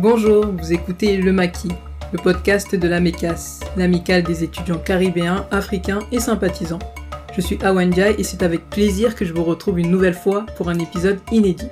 [0.00, 1.72] Bonjour, vous écoutez Le Maquis,
[2.12, 6.78] le podcast de la MECAS, l'amicale des étudiants caribéens, africains et sympathisants.
[7.34, 10.68] Je suis Awanjai et c'est avec plaisir que je vous retrouve une nouvelle fois pour
[10.68, 11.70] un épisode inédit.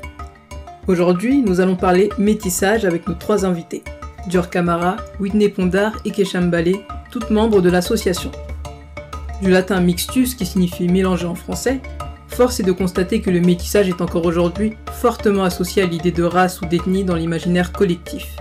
[0.89, 3.85] Aujourd'hui, nous allons parler métissage avec nos trois invités,
[4.27, 8.33] Dior Kamara, Whitney Pondar et Kesham Balé, toutes membres de l'association.
[9.41, 11.81] Du latin mixtus qui signifie mélanger en français,
[12.29, 16.23] force est de constater que le métissage est encore aujourd'hui fortement associé à l'idée de
[16.23, 18.37] race ou d'ethnie dans l'imaginaire collectif.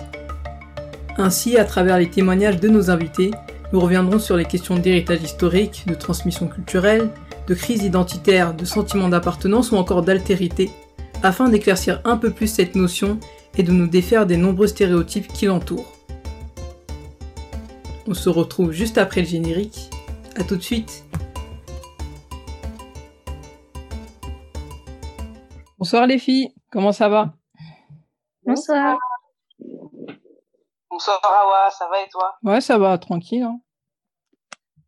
[1.17, 3.31] Ainsi, à travers les témoignages de nos invités,
[3.71, 7.09] nous reviendrons sur les questions d'héritage historique, de transmission culturelle,
[7.47, 10.71] de crise identitaire, de sentiment d'appartenance ou encore d'altérité,
[11.23, 13.19] afin d'éclaircir un peu plus cette notion
[13.57, 15.93] et de nous défaire des nombreux stéréotypes qui l'entourent.
[18.07, 19.89] On se retrouve juste après le générique.
[20.37, 21.05] A tout de suite
[25.85, 27.35] Bonsoir les filles, comment ça va?
[28.43, 28.97] Bonsoir.
[30.89, 32.33] Bonsoir Awa, ça va et toi?
[32.41, 33.43] Ouais, ça va, tranquille.
[33.43, 33.61] Hein.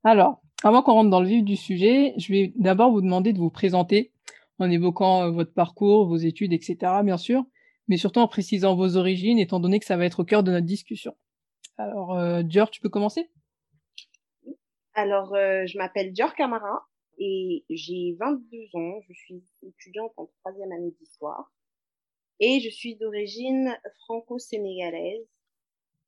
[0.03, 3.37] Alors, avant qu'on rentre dans le vif du sujet, je vais d'abord vous demander de
[3.37, 4.11] vous présenter
[4.57, 6.77] en évoquant euh, votre parcours, vos études, etc.
[7.03, 7.45] bien sûr,
[7.87, 10.51] mais surtout en précisant vos origines, étant donné que ça va être au cœur de
[10.51, 11.15] notre discussion.
[11.77, 13.29] Alors, euh, Dior, tu peux commencer?
[14.95, 16.87] Alors, euh, je m'appelle Dior Camara
[17.17, 19.01] et j'ai 22 ans.
[19.07, 21.51] Je suis étudiante en troisième année d'histoire
[22.39, 25.27] et je suis d'origine franco-sénégalaise.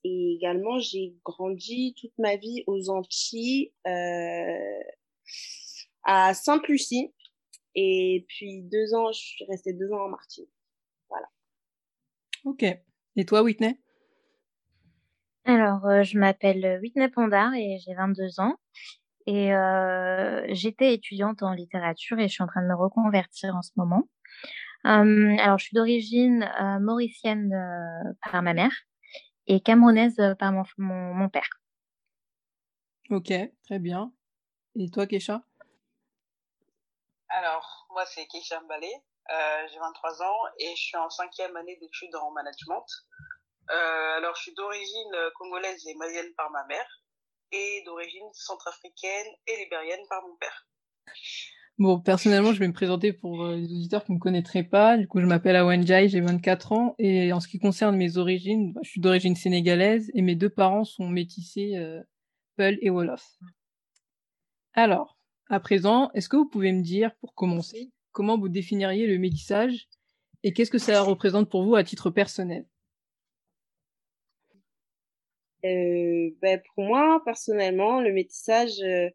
[0.03, 4.83] Et également, j'ai grandi toute ma vie aux Antilles, euh,
[6.03, 7.13] à Sainte-Lucie.
[7.75, 10.49] Et puis deux ans, je suis restée deux ans en Martinique.
[11.09, 11.27] Voilà.
[12.45, 12.63] Ok.
[13.15, 13.77] Et toi, Whitney?
[15.43, 18.55] Alors, euh, je m'appelle Whitney Pondard et j'ai 22 ans.
[19.25, 23.61] Et euh, j'étais étudiante en littérature et je suis en train de me reconvertir en
[23.61, 24.07] ce moment.
[24.85, 28.71] Euh, alors, je suis d'origine euh, mauricienne euh, par ma mère
[29.47, 31.49] et camerounaise euh, par mon, mon, mon, père.
[33.09, 33.33] Ok,
[33.65, 34.13] très bien.
[34.75, 35.41] Et toi, Kesha
[37.27, 38.91] Alors, moi, c'est Kesha Mbalé.
[39.31, 42.85] Euh, j'ai 23 ans et je suis en cinquième année d'études en management.
[43.67, 47.03] alors, je suis d'origine congolaise et malienne par ma mère
[47.51, 50.67] et d'origine centrafricaine et libérienne par mon père.
[51.79, 54.97] Bon, personnellement, je vais me présenter pour euh, les auditeurs qui ne me connaîtraient pas.
[54.97, 56.95] Du coup, je m'appelle Awanjai, j'ai 24 ans.
[56.99, 60.49] Et en ce qui concerne mes origines, bah, je suis d'origine sénégalaise et mes deux
[60.49, 62.01] parents sont métissés euh,
[62.57, 63.25] Peul et Wolof.
[64.73, 65.17] Alors,
[65.49, 69.87] à présent, est-ce que vous pouvez me dire, pour commencer, comment vous définiriez le métissage
[70.43, 72.65] et qu'est-ce que ça représente pour vous à titre personnel?
[75.65, 79.09] Euh, ben pour moi, personnellement, le métissage, euh,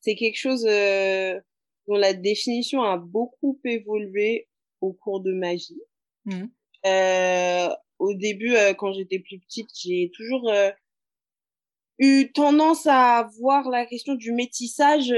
[0.00, 1.40] c'est quelque chose euh,
[1.88, 4.48] dont la définition a beaucoup évolué
[4.80, 5.80] au cours de ma vie.
[6.26, 6.44] Mmh.
[7.98, 10.52] au début, quand j'étais plus petite, j'ai toujours
[11.98, 15.12] eu tendance à voir la question du métissage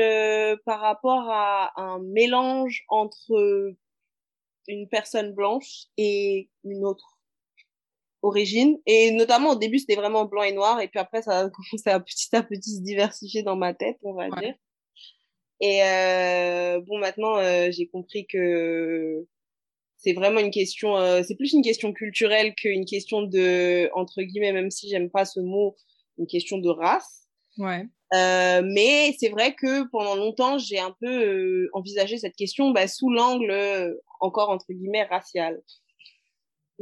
[0.64, 3.74] par rapport à un mélange entre
[4.68, 7.11] une personne blanche et une autre
[8.22, 8.78] origine.
[8.86, 10.80] Et notamment au début, c'était vraiment blanc et noir.
[10.80, 13.98] Et puis après, ça a commencé à petit à petit se diversifier dans ma tête,
[14.02, 14.40] on va ouais.
[14.40, 14.54] dire.
[15.60, 19.24] Et euh, bon, maintenant, euh, j'ai compris que
[19.98, 24.52] c'est vraiment une question, euh, c'est plus une question culturelle qu'une question de, entre guillemets,
[24.52, 25.76] même si j'aime pas ce mot,
[26.18, 27.28] une question de race.
[27.58, 27.86] Ouais.
[28.14, 32.86] Euh, mais c'est vrai que pendant longtemps, j'ai un peu euh, envisagé cette question bah,
[32.86, 35.62] sous l'angle euh, encore entre guillemets racial.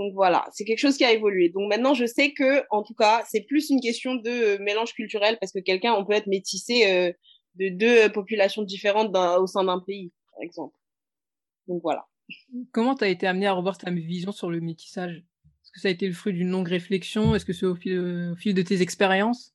[0.01, 1.51] Donc voilà, c'est quelque chose qui a évolué.
[1.51, 5.37] Donc maintenant, je sais que, en tout cas, c'est plus une question de mélange culturel
[5.39, 7.13] parce que quelqu'un, on peut être métissé euh,
[7.57, 10.75] de deux populations différentes au sein d'un pays, par exemple.
[11.69, 12.07] Donc voilà.
[12.73, 15.17] Comment tu as été amené à revoir ta vision sur le métissage?
[15.17, 17.35] Est-ce que ça a été le fruit d'une longue réflexion?
[17.35, 19.53] Est-ce que c'est au fil, au fil de tes expériences?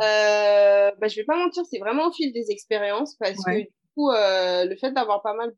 [0.00, 3.66] Euh, bah, Je vais pas mentir, c'est vraiment au fil des expériences parce ouais.
[3.66, 5.54] que du coup, euh, le fait d'avoir pas mal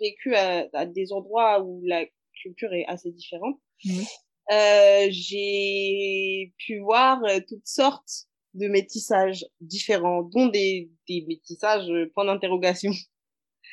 [0.00, 2.04] vécu à, à des endroits où la
[2.42, 3.58] culture est assez différente.
[3.84, 4.02] Mmh.
[4.50, 12.10] Euh, j'ai pu voir euh, toutes sortes de métissages différents, dont des, des métissages euh,
[12.14, 12.92] point d'interrogation.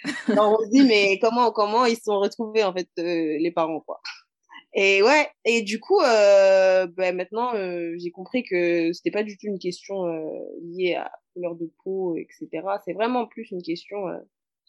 [0.29, 3.79] on se dit mais comment comment ils se sont retrouvés en fait euh, les parents
[3.79, 4.01] quoi.
[4.73, 7.53] Et ouais et du coup euh, ben maintenant
[7.97, 10.03] j'ai compris que c'était pas du tout une question
[10.61, 12.67] liée à couleur de peau etc.
[12.83, 13.97] C'est vraiment plus une question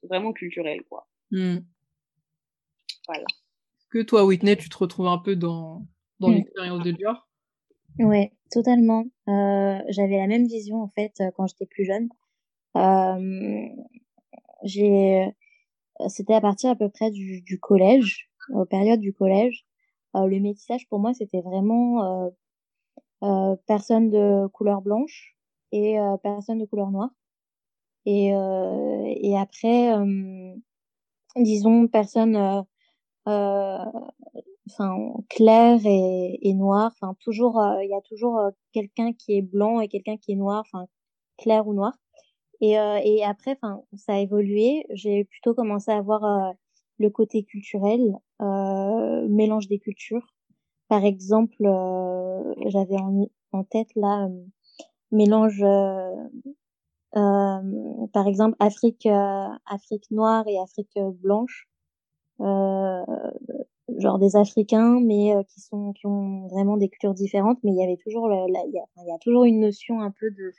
[0.05, 1.09] vraiment culturelle quoi.
[1.33, 1.59] Mmh.
[3.09, 3.27] Voilà
[3.97, 5.87] que toi, Whitney, tu te retrouves un peu dans,
[6.21, 6.35] dans mmh.
[6.35, 7.29] l'expérience de Dior?
[7.99, 9.07] Ouais, totalement.
[9.29, 12.09] Euh, J'avais la même vision en fait quand j'étais plus jeune.
[12.77, 13.69] Euh,
[14.65, 15.27] j'ai,
[16.09, 19.65] c'était à partir à peu près du, du collège, aux périodes du collège.
[20.15, 22.31] le métissage pour moi c'était vraiment
[23.67, 25.37] personne de couleur blanche
[25.73, 27.11] et personne de couleur noire.
[28.05, 29.95] Et, et après,
[31.37, 32.67] disons, personne
[33.27, 38.41] enfin clair et, et noir enfin toujours il y a toujours
[38.73, 40.87] quelqu'un qui est blanc et quelqu'un qui est noir enfin
[41.39, 41.93] clair ou noir
[42.61, 44.87] et, euh, et après, enfin, ça a évolué.
[44.91, 46.53] J'ai plutôt commencé à voir euh,
[46.99, 50.27] le côté culturel, euh, mélange des cultures.
[50.89, 54.29] Par exemple, euh, j'avais en, en, tête là
[55.13, 55.63] mélange,
[57.13, 59.07] par exemple, Afrique,
[59.67, 61.69] Afrique noire et Afrique blanche.
[62.39, 67.83] Genre des Africains, mais qui sont qui ont vraiment des cultures différentes, mais il y
[67.83, 70.53] avait toujours il y, a, y a toujours une notion un peu de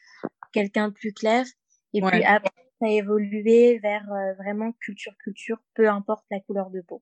[0.53, 1.45] quelqu'un plus clair
[1.93, 6.81] et puis après, ça a évolué vers euh, vraiment culture-culture, peu importe la couleur de
[6.81, 7.01] peau.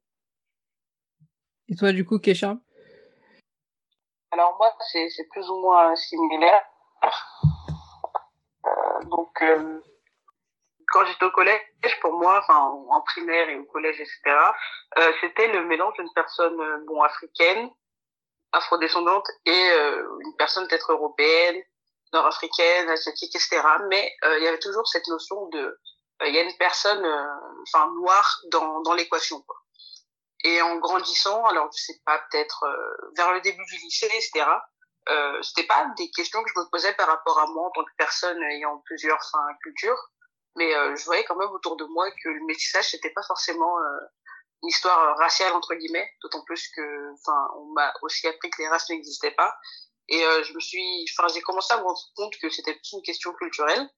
[1.68, 2.58] Et toi, du coup, Kesha?
[4.32, 6.64] Alors moi, c'est plus ou moins similaire.
[8.66, 9.82] Euh, donc, euh,
[10.96, 11.60] quand j'étais au collège,
[12.00, 14.38] pour moi, en primaire et au collège, etc.,
[14.98, 16.58] euh, c'était le mélange d'une personne
[16.88, 17.70] bon africaine,
[18.54, 19.70] afrodescendante, et
[20.24, 21.62] une personne peut-être européenne,
[22.14, 23.62] nord-africaine, asiatique, etc.
[23.90, 25.60] Mais euh, il y avait toujours cette notion de,
[26.22, 29.44] euh, il y a une personne, euh, enfin noire dans dans l'équation.
[30.44, 32.64] Et en grandissant, alors je sais pas, peut-être
[33.18, 34.46] vers le début du lycée, etc.
[35.10, 37.84] Euh, c'était pas des questions que je me posais par rapport à moi en tant
[37.84, 39.22] que personne ayant plusieurs
[39.64, 40.12] cultures,
[40.56, 43.78] mais je voyais quand même autour de moi que le métissage c'était pas forcément
[44.64, 48.68] une histoire raciale entre guillemets, d'autant plus que, enfin, on m'a aussi appris que les
[48.68, 49.54] races n'existaient pas
[50.08, 52.94] et euh, je me suis, enfin, j'ai commencé à me rendre compte que c'était plus
[52.94, 53.90] une question culturelle.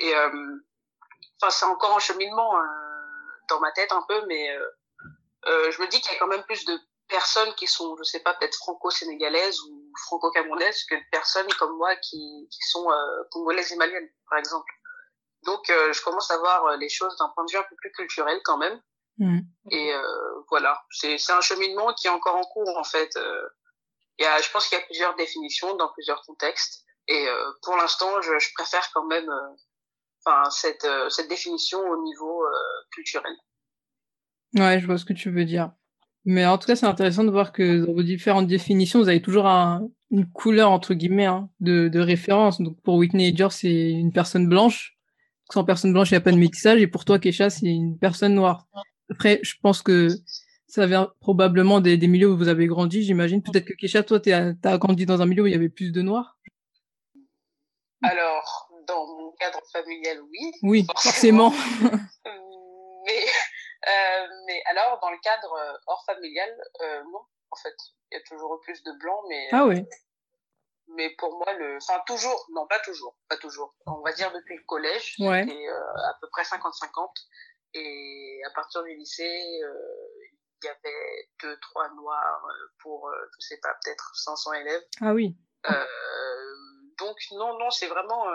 [0.00, 0.56] Et euh,
[1.40, 2.62] enfin, c'est encore un cheminement euh,
[3.48, 4.48] dans ma tête un peu, mais
[5.46, 8.20] je me dis qu'il y a quand même plus de personnes qui sont, je sais
[8.20, 12.86] pas, peut-être franco-sénégalaises ou franco-camerounaises que de personnes comme moi qui, qui sont
[13.30, 14.70] congolaises et maliennes, par exemple.
[15.44, 18.40] Donc, je commence à voir les choses d'un point de vue un peu plus culturel
[18.44, 18.80] quand même.
[19.18, 19.40] Mmh.
[19.70, 19.92] Et
[20.50, 23.16] voilà, c'est un cheminement qui est encore en cours en fait.
[23.16, 23.48] Euh,
[24.18, 26.84] il y a, je pense qu'il y a plusieurs définitions dans plusieurs contextes.
[27.06, 29.54] Et euh, pour l'instant, je, je, préfère quand même euh,
[30.24, 32.42] enfin, cette, euh, cette définition au niveau
[32.92, 33.32] culturel.
[34.54, 35.70] Ouais, je vois ce que tu veux dire.
[36.24, 39.22] Mais en tout cas, c'est intéressant de voir que dans vos différentes définitions, vous avez
[39.22, 42.60] toujours un, une couleur, entre guillemets, hein, de, de référence.
[42.60, 44.97] Donc pour Whitney Hedger, c'est une personne blanche.
[45.52, 46.80] Sans personne blanche, il n'y a pas de métissage.
[46.80, 48.66] Et pour toi, Kesha, c'est une personne noire.
[49.10, 50.08] Après, je pense que
[50.66, 53.42] ça vient probablement des, des, milieux où vous avez grandi, j'imagine.
[53.42, 55.90] Peut-être que Kesha, toi, tu as, grandi dans un milieu où il y avait plus
[55.90, 56.36] de noirs
[58.02, 60.52] Alors, dans mon cadre familial, oui.
[60.62, 61.50] Oui, forcément.
[62.26, 63.24] mais,
[63.88, 66.50] euh, mais alors, dans le cadre euh, hors familial,
[66.82, 67.74] euh, non, en fait.
[68.10, 69.48] Il y a toujours plus de blancs, mais...
[69.52, 69.84] Ah oui
[70.96, 74.56] mais pour moi le enfin toujours non pas toujours pas toujours on va dire depuis
[74.56, 75.44] le collège ouais.
[75.44, 77.10] c'était euh, à peu près 50 50
[77.74, 79.72] et à partir du lycée euh,
[80.62, 84.82] il y avait deux, trois noirs euh, pour, euh, je sais pas, peut-être 500 élèves.
[85.00, 85.36] Ah oui.
[85.68, 86.54] Euh,
[86.98, 88.26] donc non, non, c'est vraiment.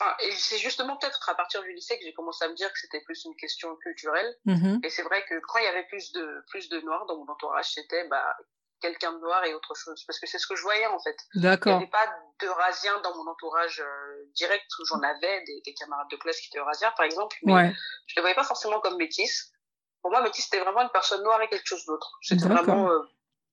[0.00, 2.72] Enfin, et c'est justement peut-être à partir du lycée que j'ai commencé à me dire
[2.72, 4.36] que c'était plus une question culturelle.
[4.46, 4.84] Mm-hmm.
[4.84, 7.30] Et c'est vrai que quand il y avait plus de plus de noirs dans mon
[7.30, 8.36] entourage, c'était bah
[8.82, 11.16] quelqu'un de noir et autre chose parce que c'est ce que je voyais en fait.
[11.36, 11.72] D'accord.
[11.72, 15.74] Il n'y avait pas d'eurasiens dans mon entourage euh, direct où j'en avais des, des,
[15.74, 17.72] camarades de classe qui étaient eurasiens par exemple, mais ouais.
[18.06, 19.52] je les voyais pas forcément comme métis
[20.02, 22.18] pour moi, Métis, c'était vraiment une personne noire et quelque chose d'autre.
[22.22, 22.98] C'était vraiment euh,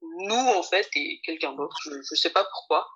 [0.01, 1.77] nous, en fait, et quelqu'un d'autre.
[1.83, 2.87] Je, je sais pas pourquoi.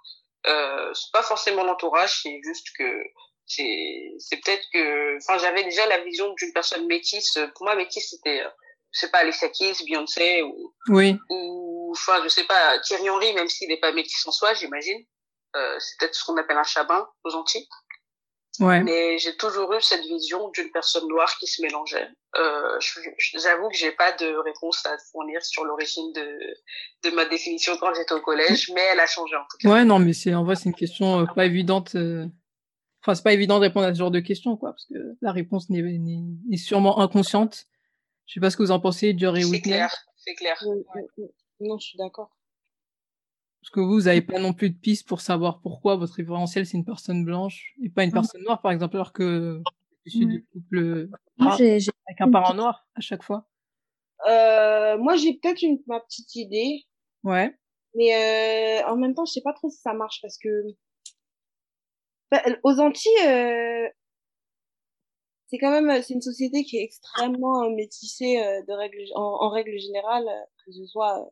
[0.47, 3.03] Euh, c'est pas forcément l'entourage, c'est juste que
[3.45, 7.37] c'est, c'est peut-être que, enfin, j'avais déjà la vision d'une personne métisse.
[7.55, 8.49] Pour moi, métisse, c'était, euh,
[8.93, 11.17] je sais pas, Alicia Keys, Beyoncé, ou, oui.
[11.29, 15.03] ou, enfin, je sais pas, Thierry Henry, même s'il n'est pas métis en soi, j'imagine.
[15.55, 17.67] Euh, c'est peut-être ce qu'on appelle un chabin aux Antilles.
[18.59, 18.83] Ouais.
[18.83, 22.07] Mais j'ai toujours eu cette vision d'une personne noire qui se mélangeait.
[22.35, 22.79] Euh,
[23.33, 27.93] J'avoue que j'ai pas de réponse à fournir sur l'origine de, de ma définition quand
[27.95, 29.69] j'étais au collège, mais elle a changé en tout cas.
[29.69, 31.95] Ouais, non, mais c'est en vrai c'est une question euh, pas évidente.
[31.95, 32.27] Euh...
[33.01, 35.31] Enfin, c'est pas évident de répondre à ce genre de questions, quoi, parce que la
[35.31, 37.65] réponse n'est sûrement inconsciente.
[38.25, 39.59] Je sais pas ce que vous en pensez, Jerry Whitney.
[39.59, 40.63] C'est clair, c'est clair.
[41.59, 42.35] Non, je suis d'accord.
[43.61, 46.65] Parce que vous, vous n'avez pas non plus de piste pour savoir pourquoi votre référentiel
[46.65, 49.61] c'est une personne blanche et pas une personne noire, par exemple, alors que
[50.05, 53.47] je suis du couple noir, avec un parent noir à chaque fois.
[54.27, 56.83] Euh, moi, j'ai peut-être une ma petite idée.
[57.23, 57.57] Ouais.
[57.95, 60.49] Mais euh, en même temps, je sais pas trop si ça marche parce que
[62.31, 63.87] bah, aux Antilles, euh,
[65.53, 69.77] c'est quand même c'est une société qui est extrêmement métissée de règle en, en, règle
[69.77, 70.25] générale,
[70.65, 71.31] que ce soit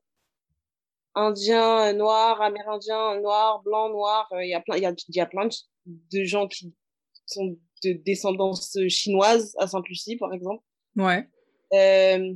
[1.15, 4.27] indien noir, amérindien noir, blanc noir.
[4.33, 5.49] Il y a plein, il y a, y a plein
[5.85, 6.71] de gens qui
[7.25, 10.63] sont de descendance chinoise à Sainte-Lucie, par exemple.
[10.95, 11.27] Ouais.
[11.73, 12.33] Euh,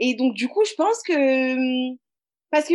[0.00, 1.94] et donc, du coup, je pense que,
[2.50, 2.74] parce que,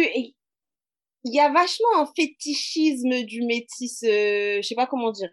[1.24, 5.30] il y a vachement un fétichisme du métis, euh, je sais pas comment dire.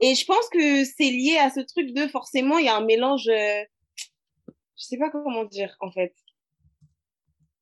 [0.00, 2.84] Et je pense que c'est lié à ce truc de forcément, il y a un
[2.84, 3.62] mélange, euh,
[4.76, 6.14] je sais pas comment dire, en fait.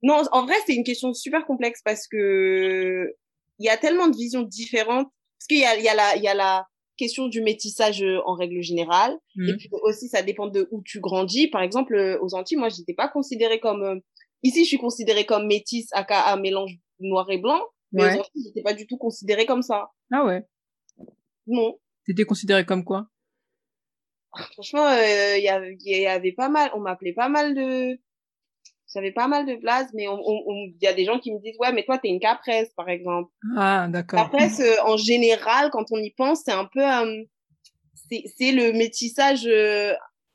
[0.02, 3.14] Non, en vrai, c'est une question super complexe parce que
[3.58, 5.08] il y a tellement de visions différentes.
[5.38, 6.66] Parce qu'il y a, y a la, y a la
[6.98, 9.12] question du métissage euh, en règle générale.
[9.36, 9.56] Et Mhm.
[9.58, 11.48] puis aussi, ça dépend de où tu grandis.
[11.48, 13.96] Par exemple, euh, aux Antilles, moi, j'étais pas considérée comme, euh,
[14.42, 17.60] ici, je suis considérée comme métisse, aka mélange noir et blanc.
[17.92, 18.16] Mais Ouais.
[18.16, 19.88] aux Antilles, j'étais pas du tout considérée comme ça.
[20.12, 20.42] Ah ouais.
[21.46, 21.78] Non.
[22.06, 23.08] T'étais considéré comme quoi?
[24.52, 27.98] Franchement, euh, il y, avait, il y avait pas mal, on m'appelait pas mal de,
[28.92, 31.32] j'avais pas mal de places, mais on, on, on- il y a des gens qui
[31.32, 33.32] me disent, ouais, mais toi, t'es une capresse, par exemple.
[33.56, 34.20] Ah, d'accord.
[34.20, 37.24] Capresse, euh, en général, quand on y pense, c'est un peu, euh,
[38.10, 39.94] c'est, c'est le métissage euh,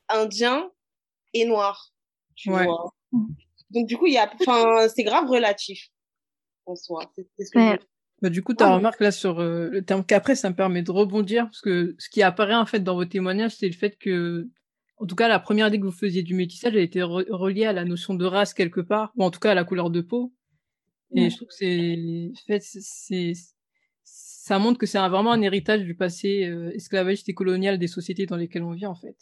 [0.09, 0.71] indien
[1.33, 1.93] et noir,
[2.35, 2.65] tu Ouais.
[2.65, 2.91] vois.
[3.69, 5.89] Donc, du coup, il y a, enfin, c'est grave relatif,
[6.65, 7.11] en soi.
[7.15, 7.79] C'est, c'est ce que Ouais.
[8.21, 8.75] Bah, du coup, ta Ouais.
[8.75, 12.09] remarque là sur euh, le terme qu'après, ça me permet de rebondir parce que ce
[12.09, 14.47] qui apparaît en fait dans vos témoignages, c'est le fait que,
[14.97, 17.65] en tout cas, la première idée que vous faisiez du métissage, elle était re- reliée
[17.65, 20.01] à la notion de race quelque part, ou en tout cas à la couleur de
[20.01, 20.33] peau.
[21.15, 21.29] Et Ouais.
[21.29, 23.33] je trouve que c'est, en fait, c'est-
[24.03, 28.25] ça montre que c'est vraiment un héritage du passé euh, esclavagiste et colonial des sociétés
[28.27, 29.17] dans lesquelles on vit en fait.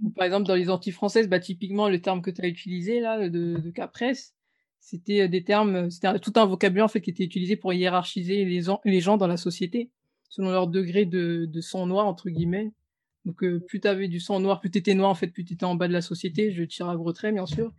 [0.00, 3.00] Donc, par exemple, dans les Antilles françaises, bah, typiquement, le terme que tu as utilisé
[3.00, 4.34] là, de, de capresse,
[4.80, 7.72] c'était euh, des termes, c'était un- tout un vocabulaire en fait qui était utilisé pour
[7.72, 9.90] hiérarchiser les, gens- les gens dans la société
[10.28, 12.72] selon leur degré de, sang noir entre guillemets.
[13.24, 15.74] Donc euh, plus t'avais du sang noir, plus t'étais noir en fait, plus t'étais en
[15.74, 16.50] bas de la société.
[16.52, 17.72] Je tire à gros traits bien sûr.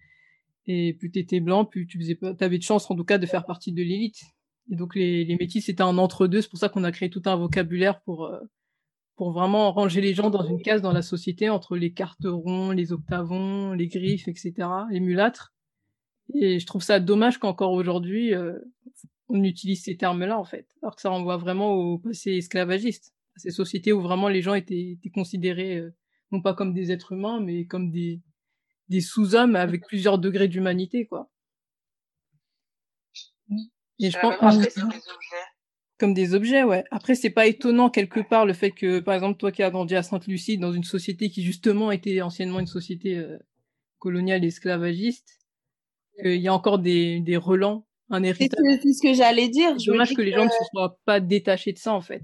[0.67, 3.25] Et plus t'étais blanc, plus tu faisais pas, t'avais de chance en tout cas de
[3.25, 4.21] faire partie de l'élite.
[4.71, 6.41] Et donc les, métis c'était un entre deux.
[6.41, 8.39] C'est pour ça qu'on a créé tout un vocabulaire pour euh,
[9.15, 12.91] pour vraiment ranger les gens dans une case dans la société entre les carterons, les
[12.91, 14.53] octavons, les griffes, etc.,
[14.91, 15.53] les mulâtres.
[16.33, 18.57] Et je trouve ça dommage qu'encore aujourd'hui, euh,
[19.29, 23.39] on utilise ces termes-là, en fait, alors que ça renvoie vraiment au passé esclavagiste, à
[23.39, 25.93] ces sociétés où vraiment les gens étaient, étaient considérés euh,
[26.31, 28.21] non pas comme des êtres humains, mais comme des,
[28.89, 31.29] des sous-hommes avec plusieurs degrés d'humanité, quoi.
[33.99, 35.43] Et je Euh, pense, c'est des objets.
[35.97, 36.83] comme des objets, ouais.
[36.91, 39.95] Après, c'est pas étonnant quelque part le fait que, par exemple, toi qui as grandi
[39.95, 43.37] à Sainte-Lucie, dans une société qui justement était anciennement une société euh,
[43.99, 45.37] coloniale et esclavagiste,
[46.21, 48.59] qu'il y a encore des, des relents, un C'est héritage.
[48.83, 49.75] c'est ce que j'allais dire.
[49.79, 52.23] C'est dommage que les gens ne se soient pas détachés de ça, en fait.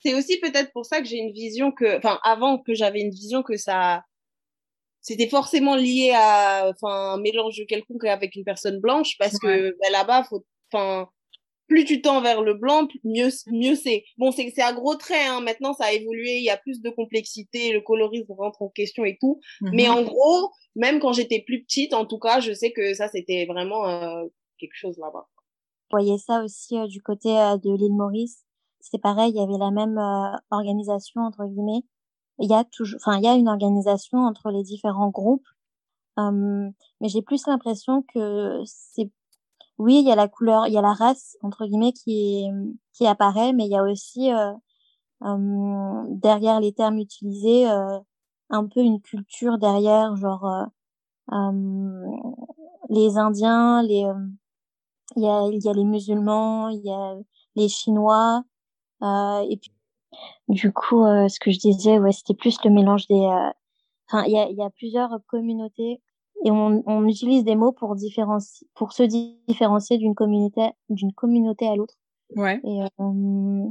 [0.00, 3.10] c'est aussi peut-être pour ça que j'ai une vision que, enfin, avant que j'avais une
[3.10, 4.04] vision que ça,
[5.00, 9.92] c'était forcément lié à, enfin, un mélange quelconque avec une personne blanche, parce que ben,
[9.92, 11.08] là-bas, faut, enfin,
[11.68, 14.04] plus tu tends vers le blanc, mieux, mieux c'est.
[14.18, 15.40] Bon, c'est, c'est à gros traits, hein.
[15.42, 19.04] Maintenant, ça a évolué, il y a plus de complexité, le colorisme rentre en question
[19.04, 19.40] et tout.
[19.70, 19.90] Mais Mhm.
[19.90, 23.46] en gros, même quand j'étais plus petite, en tout cas, je sais que ça, c'était
[23.46, 24.24] vraiment euh,
[24.58, 25.26] quelque chose là-bas.
[25.90, 28.44] Je voyais ça aussi euh, du côté euh, de l'île Maurice.
[28.80, 31.82] C'est pareil, il y avait la même euh, organisation entre guillemets.
[32.40, 35.46] Il y a toujours, enfin, il y a une organisation entre les différents groupes,
[36.18, 36.70] Euh,
[37.00, 39.10] mais j'ai plus l'impression que c'est,
[39.78, 42.46] oui, il y a la couleur, il y a la race entre guillemets qui
[42.94, 44.52] qui apparaît, mais il y a aussi euh,
[45.24, 47.98] euh, derrière les termes utilisés euh,
[48.50, 50.66] un peu une culture derrière, genre euh,
[51.32, 52.06] euh,
[52.90, 54.14] les Indiens, les euh,
[55.16, 57.16] il y a, y a les musulmans, il y a
[57.56, 58.44] les Chinois,
[59.02, 59.72] euh, et puis
[60.48, 63.26] du coup, euh, ce que je disais, ouais, c'était plus le mélange des.
[64.08, 66.00] Enfin, il y a, il y a plusieurs communautés
[66.44, 69.02] et on, on utilise des mots pour différencier, pour se
[69.48, 71.94] différencier d'une communauté, d'une communauté à l'autre.
[72.36, 72.60] Ouais.
[72.64, 73.70] Et, euh,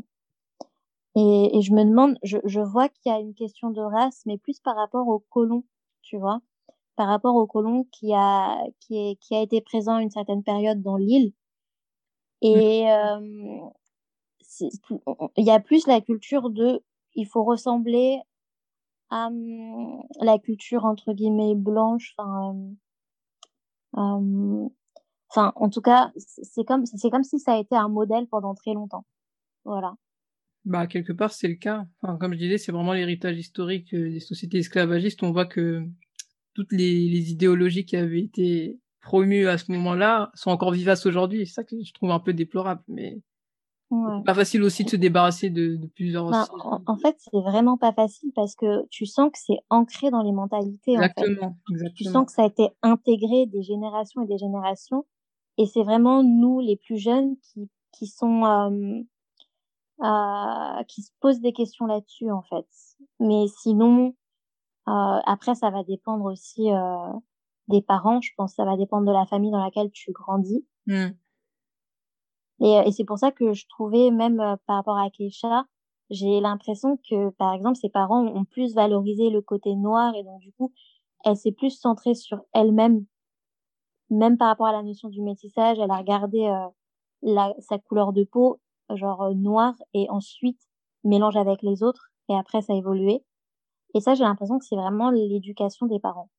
[1.16, 4.22] et, et je me demande, je, je vois qu'il y a une question de race,
[4.26, 5.64] mais plus par rapport aux colons,
[6.02, 6.40] tu vois,
[6.96, 10.44] par rapport aux colons qui a, qui est, qui a été présent à une certaine
[10.44, 11.34] période dans l'île.
[12.42, 13.20] Et euh,
[14.42, 14.70] c'est-
[15.38, 16.84] il y a plus la culture de,
[17.16, 18.20] il faut ressembler
[19.10, 22.56] la culture entre guillemets blanche, enfin,
[23.98, 24.70] euh,
[25.30, 28.28] enfin, en tout cas, c'est c'est comme, c'est comme si ça a été un modèle
[28.28, 29.06] pendant très longtemps.
[29.66, 29.96] Voilà.
[30.66, 31.86] Bah, quelque part, c'est le cas.
[32.02, 35.24] Enfin, comme je disais, c'est vraiment l'héritage historique euh, des sociétés esclavagistes.
[35.24, 35.86] On voit que
[36.54, 41.46] toutes les, les idéologies qui avaient été promues à ce moment-là sont encore vivaces aujourd'hui.
[41.46, 42.84] C'est ça que je trouve un peu déplorable.
[42.90, 43.22] Mais
[43.90, 44.22] Ouais.
[44.26, 46.30] pas facile aussi de se débarrasser de, de plusieurs.
[46.30, 50.10] Ben, en, en fait, c'est vraiment pas facile parce que tu sens que c'est ancré
[50.12, 51.14] dans les mentalités, en fait.
[51.18, 52.12] Exactement, Tu exactement.
[52.12, 55.06] sens que ça a été intégré des générations et des générations.
[55.58, 59.00] et c'est vraiment nous, les plus jeunes, qui, qui sont, euh,
[60.04, 62.66] euh, qui se posent des questions là-dessus, en fait.
[63.20, 64.14] Mais sinon,
[64.90, 67.14] euh, après, ça va dépendre aussi euh,
[67.70, 68.22] des parents.
[68.22, 70.66] Je pense que ça va dépendre de la famille dans laquelle tu grandis.
[70.88, 71.08] Mmh.
[72.62, 75.66] Et, et c'est pour ça que je trouvais, même euh, par rapport à Keisha,
[76.10, 80.40] j'ai l'impression que, par exemple, ses parents ont plus valorisé le côté noir et donc,
[80.40, 80.74] du coup,
[81.26, 83.06] elle s'est plus centrée sur elle-même,
[84.10, 85.80] même par rapport à la notion du métissage.
[85.80, 86.68] Elle a regardé euh,
[87.22, 88.60] la, sa couleur de peau,
[88.92, 90.60] genre euh, noire, et ensuite
[91.04, 93.24] mélange avec les autres, et après, ça a évolué.
[93.94, 96.30] Et ça, j'ai l'impression que c'est vraiment l'éducation des parents.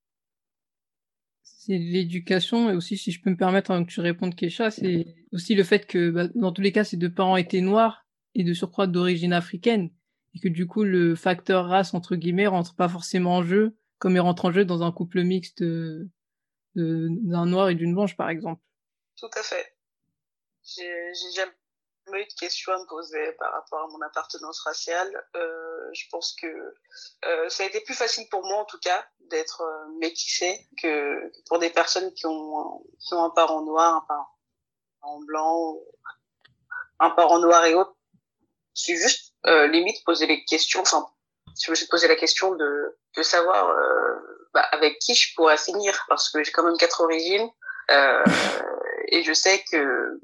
[1.56, 5.06] C'est l'éducation, et aussi, si je peux me permettre avant que tu répondes, Keisha, c'est
[5.32, 8.44] aussi le fait que, bah, dans tous les cas, ces deux parents étaient noirs et
[8.44, 9.90] de surcroît d'origine africaine,
[10.34, 14.14] et que du coup, le facteur race, entre guillemets, rentre pas forcément en jeu, comme
[14.14, 15.62] il rentre en jeu dans un couple mixte
[16.74, 18.62] d'un noir et d'une blanche, par exemple.
[19.16, 19.74] Tout à fait.
[20.64, 21.42] J'ai
[22.10, 25.24] de questions à me poser par rapport à mon appartenance raciale.
[25.36, 29.04] Euh, je pense que euh, ça a été plus facile pour moi, en tout cas,
[29.30, 34.04] d'être euh, métissée que pour des personnes qui ont, qui ont un parent noir, un
[34.08, 35.76] parent blanc,
[37.00, 37.94] un parent noir et autres.
[38.74, 40.80] Suis juste euh, limite poser les questions.
[40.80, 41.06] Enfin,
[41.60, 43.74] je me suis posé la question de, de savoir
[44.54, 47.50] bah, avec qui je pourrais finir parce que j'ai quand même quatre origines
[49.08, 50.20] et je sais que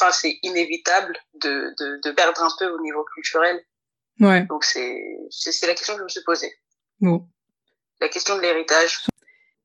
[0.00, 3.60] enfin c'est inévitable de, de, de perdre un peu au niveau culturel
[4.20, 4.44] Ouais.
[4.46, 6.52] donc c'est c'est la question que je me suis posée
[7.00, 7.26] Bon.
[8.00, 9.06] la question de l'héritage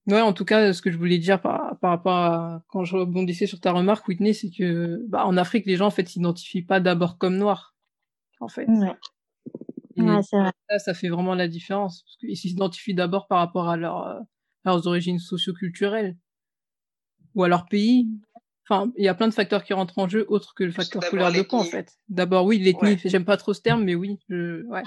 [0.09, 2.95] Ouais, en tout cas, ce que je voulais dire par, par rapport à quand je
[2.95, 6.61] rebondissais sur ta remarque, Whitney, c'est que bah, en Afrique, les gens en fait s'identifient
[6.61, 7.75] pas d'abord comme noirs,
[8.39, 8.67] en fait.
[8.69, 8.95] Ouais.
[9.97, 10.51] Et Ouais, c'est vrai.
[10.69, 14.19] ça, ça fait vraiment la différence parce qu'ils s'identifient d'abord par rapport à leur, euh,
[14.63, 16.15] leurs origines socioculturelles
[17.35, 18.07] ou à leur pays.
[18.69, 21.01] Enfin, il y a plein de facteurs qui rentrent en jeu autres que le facteur
[21.09, 21.97] couleur de peau, en fait.
[22.09, 22.91] D'abord, oui, l'ethnie.
[22.91, 22.99] Ouais.
[23.05, 24.65] J'aime pas trop ce terme, mais oui, je...
[24.65, 24.83] ouais,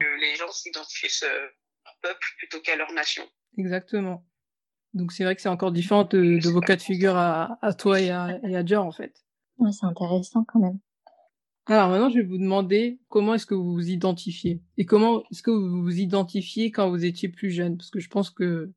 [0.00, 3.24] les gens s'identifient à leur peuple plutôt qu'à leur nation
[3.56, 4.24] exactement.
[4.94, 7.74] Donc c'est vrai que c'est encore différent de, de vos cas de figure à, à
[7.74, 9.24] toi et à, et à Dior, en fait.
[9.58, 10.78] Ouais, c'est intéressant quand même.
[11.66, 15.42] Alors maintenant, je vais vous demander comment est-ce que vous vous identifiez et comment est-ce
[15.42, 18.72] que vous vous identifiez quand vous étiez plus jeune, parce que je pense que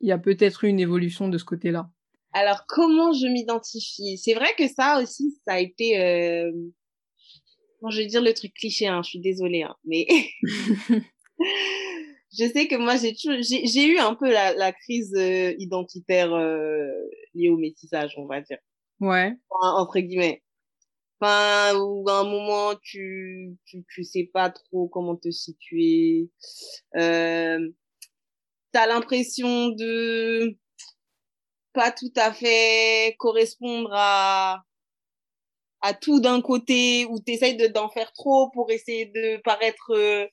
[0.00, 1.90] il y a peut-être eu une évolution de ce côté-là.
[2.32, 4.18] Alors, comment je m'identifie?
[4.18, 5.98] C'est vrai que ça aussi, ça a été...
[5.98, 6.52] Euh...
[7.80, 10.06] Bon, je vais dire le truc cliché, hein, je suis désolée, hein, mais
[11.40, 13.38] je sais que moi, j'ai toujours...
[13.40, 16.90] j'ai eu un peu la, la crise euh, identitaire euh,
[17.34, 18.58] liée au métissage, on va dire,
[19.00, 20.42] Ouais, Enfin, entre guillemets.
[21.20, 26.30] Enfin, où à un moment, tu, tu, tu sais pas trop comment te situer.
[26.96, 27.70] Euh,
[28.72, 30.56] t'as l'impression de
[31.78, 34.62] pas tout à fait correspondre à,
[35.80, 40.26] à tout d'un côté, ou t'essayes de, d'en faire trop pour essayer de paraître, euh,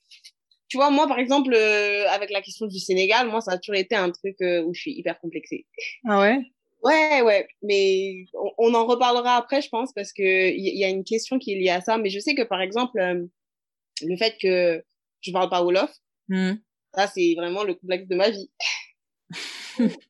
[0.68, 3.76] tu vois, moi, par exemple, euh, avec la question du Sénégal, moi, ça a toujours
[3.76, 5.66] été un truc euh, où je suis hyper complexée.
[6.08, 6.38] ah ouais,
[6.82, 10.84] Ouais, ouais, mais on, on en reparlera après, je pense, parce que il y, y
[10.84, 11.96] a une question qui est liée à ça.
[11.98, 12.98] Mais je sais que, par exemple,
[14.02, 14.84] le fait que
[15.20, 15.92] je parle pas Wolof,
[16.28, 16.54] Hmm.
[16.92, 18.50] ça, c'est vraiment le complexe de ma vie.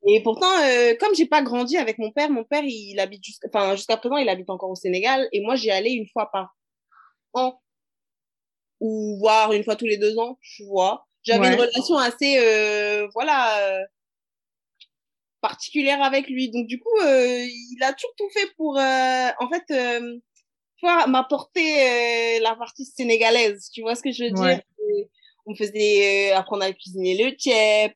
[0.08, 3.48] Et pourtant, euh, comme j'ai pas grandi avec mon père, mon père, il habite jusqu'à,
[3.52, 6.56] enfin, présent, il habite encore au Sénégal, et moi, j'y allais une fois par
[7.32, 7.60] an,
[8.80, 11.06] ou voire une fois tous les deux ans, tu vois.
[11.24, 11.54] J'avais Ouais.
[11.54, 13.84] une relation assez, euh, voilà, euh,
[15.40, 16.50] particulière avec lui.
[16.50, 20.08] Donc, du coup, euh, il a toujours tout fait pour, en fait,
[21.08, 23.70] m'apporter la partie sénégalaise.
[23.72, 24.54] Tu vois ce que je veux Ouais.
[24.54, 24.60] dire?
[24.88, 25.08] Et
[25.46, 27.94] On me faisait apprendre à cuisiner le tchèp,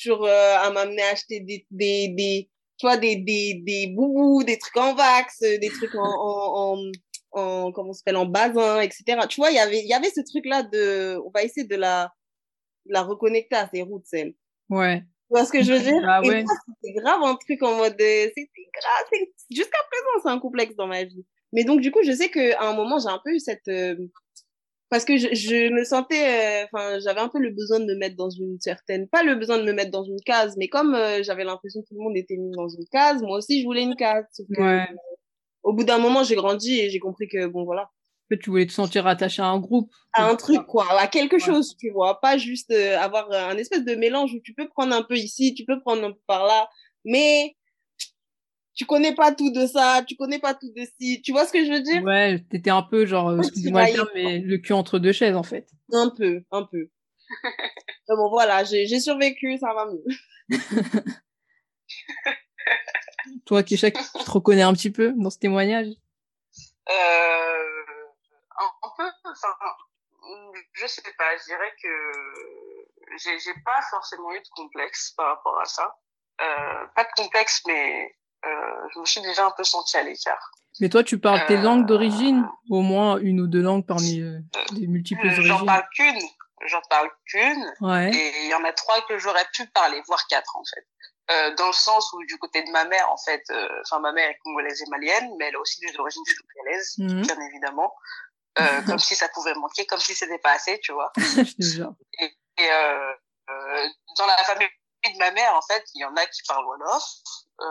[0.00, 4.44] toujours euh, à m'amener à acheter des, des, des, tu vois, des, des, des boubous,
[4.44, 6.82] des trucs en wax, euh, des trucs en, en,
[7.32, 9.04] en, en comment s'appelle, en basin, etc.
[9.28, 11.76] Tu vois, il y avait, il y avait ce truc-là de, on va essayer de
[11.76, 12.12] la,
[12.86, 14.34] de la reconnecter à ses roots, elle.
[14.70, 16.00] ouais, Tu vois ce que je veux dire?
[16.08, 16.44] Ah ouais.
[16.82, 20.74] c'était grave un truc en mode, euh, c'était grave, c'est- jusqu'à présent, c'est un complexe
[20.76, 21.24] dans ma vie.
[21.52, 23.96] Mais donc, du coup, je sais qu'à un moment, j'ai un peu eu cette, euh,
[24.90, 27.94] parce que je, je me sentais, euh, enfin, j'avais un peu le besoin de me
[27.96, 30.94] mettre dans une certaine, pas le besoin de me mettre dans une case, mais comme
[30.94, 33.66] euh, j'avais l'impression que tout le monde était mis dans une case, moi aussi, je
[33.66, 34.24] voulais une case.
[34.54, 34.86] Que, ouais.
[35.62, 38.50] au bout d'un moment, j'ai grandi et j'ai compris que, bon, voilà, En fait, tu
[38.50, 39.90] voulais te sentir attaché à un groupe.
[40.14, 41.40] à un truc, quoi, à quelque Ouais.
[41.40, 44.94] chose, tu vois, pas juste euh, avoir un espèce de mélange où tu peux prendre
[44.96, 46.68] un peu ici, tu peux prendre un peu par là,
[47.04, 47.54] mais
[48.78, 51.52] tu connais pas tout de ça, tu connais pas tout de ci, tu vois ce
[51.52, 52.00] que je veux dire?
[52.04, 55.68] Ouais, t'étais un peu genre, terme, mais le cul entre deux chaises, en fait.
[55.92, 56.88] Un peu, un peu.
[58.08, 60.04] Mais bon, voilà, j'ai j'ai survécu, ça va mieux.
[63.46, 65.88] Toi, Kesha, tu te reconnais un petit peu dans ce témoignage?
[66.88, 67.84] Euh,
[68.58, 69.54] un, peu, enfin,
[70.72, 71.88] je sais pas, je dirais que
[73.18, 75.98] j'ai, j'ai pas forcément eu de complexe par rapport à ça.
[76.40, 80.50] Euh, pas de complexe, mais je me suis déjà un peu sentie à l'écart.
[80.80, 84.22] Mais toi, tu parles tes langues d'origine Au moins une ou deux langues parmi
[84.72, 86.20] les multiples origines J'en parle qu'une.
[86.66, 87.74] J'en parle qu'une.
[87.80, 88.10] Ouais.
[88.14, 90.86] Et il y en a trois que j'aurais pu parler, voire quatre en fait.
[91.30, 93.42] Euh, dans le sens où du côté de ma mère, en fait,
[93.82, 97.22] enfin ma mère est congolaise et malienne, mais elle a aussi des origines sénégalaises, mmh.
[97.22, 97.92] bien évidemment.
[98.60, 101.12] Euh, comme si ça pouvait manquer, comme si c'était pas assez, tu vois.
[101.16, 103.12] et, et euh,
[103.50, 104.68] euh, dans la famille
[105.12, 107.04] de ma mère, en fait, il y en a qui parlent Wolof.
[107.60, 107.66] Euh,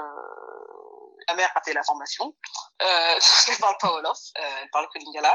[1.29, 2.33] ma mère a fait la formation.
[2.81, 5.33] Euh, elle parle pas Wolof, euh, elle parle que Lingala.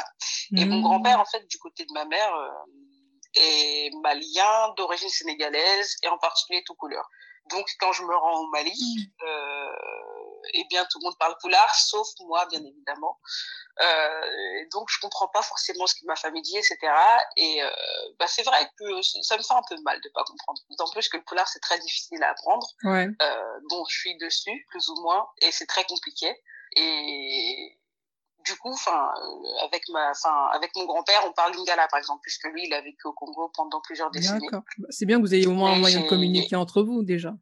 [0.56, 0.82] Et mon mmh.
[0.82, 2.32] grand-père, en fait, du côté de ma mère,
[3.34, 7.08] est malien, d'origine sénégalaise, et en particulier tout couleur.
[7.50, 9.24] Donc, quand je me rends au Mali, mmh.
[9.26, 9.72] euh,
[10.54, 13.18] eh bien, tout le monde parle poulard, sauf moi, bien évidemment.
[13.80, 16.78] Euh, donc, je comprends pas forcément ce que ma famille dit, etc.
[17.36, 17.70] Et euh,
[18.18, 20.60] bah, c'est vrai que ça me fait un peu mal de pas comprendre.
[20.70, 22.66] D'autant plus que le poulard, c'est très difficile à apprendre.
[22.84, 23.08] Ouais.
[23.20, 26.34] Euh, bon, je suis dessus, plus ou moins, et c'est très compliqué.
[26.76, 27.78] Et
[28.44, 32.20] du coup, enfin, euh, avec ma, enfin, avec mon grand-père, on parle lingala par exemple,
[32.22, 34.46] puisque lui, il a vécu au Congo pendant plusieurs décennies.
[34.46, 34.62] D'accord.
[34.78, 37.32] Bah, c'est bien que vous ayez au moins un moyen de communiquer entre vous déjà,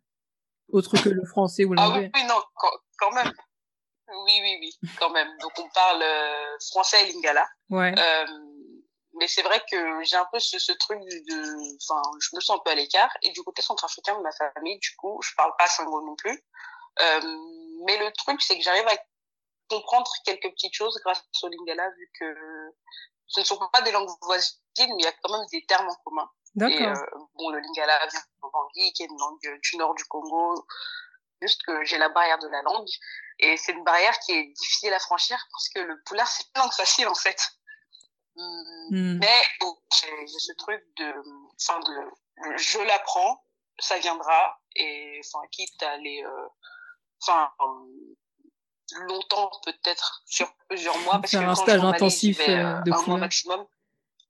[0.69, 2.11] autre que le français ou l'anglais.
[2.15, 2.41] Ah oui, non,
[2.99, 3.33] quand, même.
[4.25, 5.29] Oui, oui, oui, quand même.
[5.41, 7.47] Donc on parle euh, français et lingala.
[7.71, 7.95] Ouais.
[7.97, 8.27] Euh,
[9.19, 12.59] mais c'est vrai que j'ai un peu ce, ce truc de, enfin, je me sens
[12.59, 13.11] un peu à l'écart.
[13.23, 16.43] Et du côté centrafricain de ma famille, du coup, je parle pas sango non plus.
[17.01, 17.21] Euh,
[17.87, 18.97] mais le truc, c'est que j'arrive à
[19.71, 22.35] comprendre quelques petites choses grâce au lingala, vu que
[23.27, 25.89] ce ne sont pas des langues voisines, mais il y a quand même des termes
[25.89, 26.29] en commun.
[26.57, 26.99] D'accord.
[26.99, 30.67] Euh, bon, le lingala vient de Bangui, qui est une langue du nord du Congo.
[31.41, 32.89] Juste que j'ai la barrière de la langue.
[33.39, 36.63] Et c'est une barrière qui est difficile à franchir parce que le poulard, c'est une
[36.63, 37.41] langue facile, en fait.
[38.35, 39.19] Hmm.
[39.19, 39.43] Mais
[40.01, 41.15] j'ai ce truc de,
[41.61, 43.45] enfin, de, je l'apprends,
[43.79, 46.49] ça viendra, et, enfin, quitte à aller, euh,
[47.23, 47.53] enfin,
[48.93, 53.19] longtemps peut-être sur plusieurs mois parce que un stage intensif euh, euh, de un mois
[53.19, 53.67] maximum.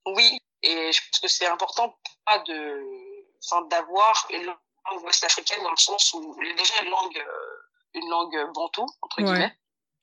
[0.06, 2.82] Oui et je pense que c'est important pas de
[3.42, 7.18] enfin d'avoir une langue ouest-africaine dans le sens où il y a déjà une langue
[7.18, 7.60] euh,
[7.94, 9.56] une langue bantou entre guillemets.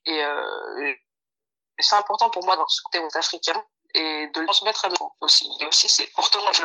[0.06, 0.94] Et euh,
[1.80, 3.64] c'est important pour moi dans ce côté ouest-africain
[3.98, 5.50] et de le transmettre à nos aussi.
[5.60, 6.64] Et aussi, c'est pourtant, je,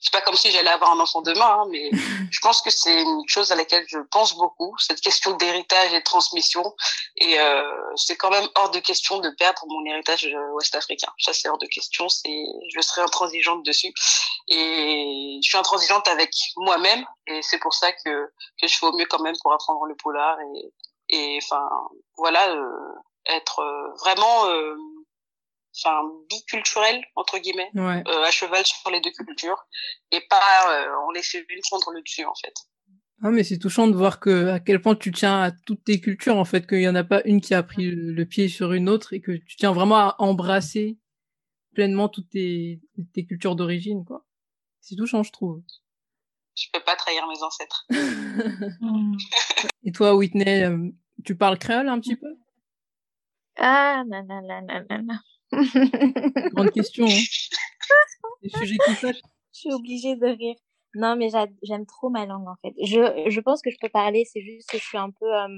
[0.00, 1.90] c'est pas comme si j'allais avoir un enfant demain, hein, mais
[2.30, 5.98] je pense que c'est une chose à laquelle je pense beaucoup, cette question d'héritage et
[5.98, 6.74] de transmission.
[7.16, 7.62] Et euh,
[7.94, 11.12] c'est quand même hors de question de perdre mon héritage euh, ouest-africain.
[11.18, 12.08] Ça, c'est hors de question.
[12.08, 13.92] C'est, je serai intransigeante dessus.
[14.48, 17.04] Et je suis intransigeante avec moi-même.
[17.26, 18.26] Et c'est pour ça que,
[18.60, 20.36] que je fais au mieux quand même pour apprendre le polar.
[20.40, 20.72] Et,
[21.08, 21.68] et enfin,
[22.16, 22.94] voilà, euh,
[23.26, 24.76] être euh, vraiment euh,
[25.76, 28.02] enfin biculturel entre guillemets ouais.
[28.06, 29.66] euh, à cheval sur les deux cultures
[30.10, 32.54] et pas euh, on laisse une prendre le dessus en fait.
[33.22, 36.00] Ah mais c'est touchant de voir que à quel point tu tiens à toutes tes
[36.00, 38.72] cultures en fait qu'il y en a pas une qui a pris le, pied sur
[38.72, 40.98] une autre et que tu tiens vraiment à embrasser
[41.74, 42.80] pleinement toutes tes,
[43.14, 44.24] tes cultures d'origine quoi.
[44.80, 45.62] C'est touchant je trouve.
[46.54, 47.86] Je peux pas trahir mes ancêtres.
[49.84, 50.90] Et toi Whitney euh,
[51.24, 52.34] tu parles créole un petit peu?
[53.58, 55.18] Ah non non non non non
[55.52, 57.06] Grande question.
[57.06, 57.08] Hein.
[58.58, 59.12] sujets qui Je
[59.52, 60.56] suis obligée de rire.
[60.94, 61.28] Non, mais
[61.62, 62.74] j'aime trop ma langue, en fait.
[62.82, 65.26] Je, je pense que je peux parler, c'est juste que je suis un peu...
[65.26, 65.48] Euh,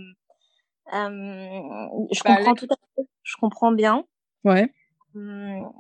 [0.95, 3.09] euh, je comprends tout à fait.
[3.23, 4.05] Je comprends bien.
[4.45, 4.73] Ouais.
[5.15, 5.71] Hum,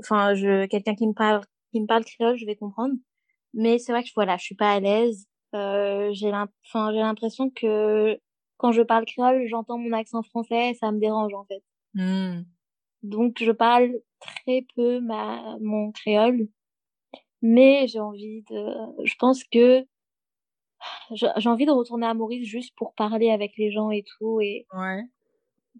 [0.00, 2.94] enfin, je, quelqu'un qui me parle, qui me parle créole, je vais comprendre.
[3.54, 5.26] Mais c'est vrai que voilà, je suis pas à l'aise.
[5.54, 8.18] Euh, j'ai l'impression que
[8.58, 11.62] quand je parle créole, j'entends mon accent français, ça me dérange en fait.
[11.94, 12.42] Mmh.
[13.06, 16.48] Donc, je parle très peu ma, mon créole.
[17.42, 19.86] Mais j'ai envie de, je pense que
[21.12, 24.40] j'ai envie de retourner à Maurice juste pour parler avec les gens et tout.
[24.40, 25.02] Et ouais.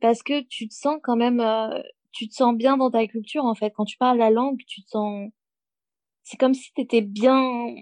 [0.00, 3.44] Parce que tu te sens quand même, euh, tu te sens bien dans ta culture,
[3.44, 3.72] en fait.
[3.74, 5.30] Quand tu parles la langue, tu te sens,
[6.22, 7.74] c'est comme si t'étais bien,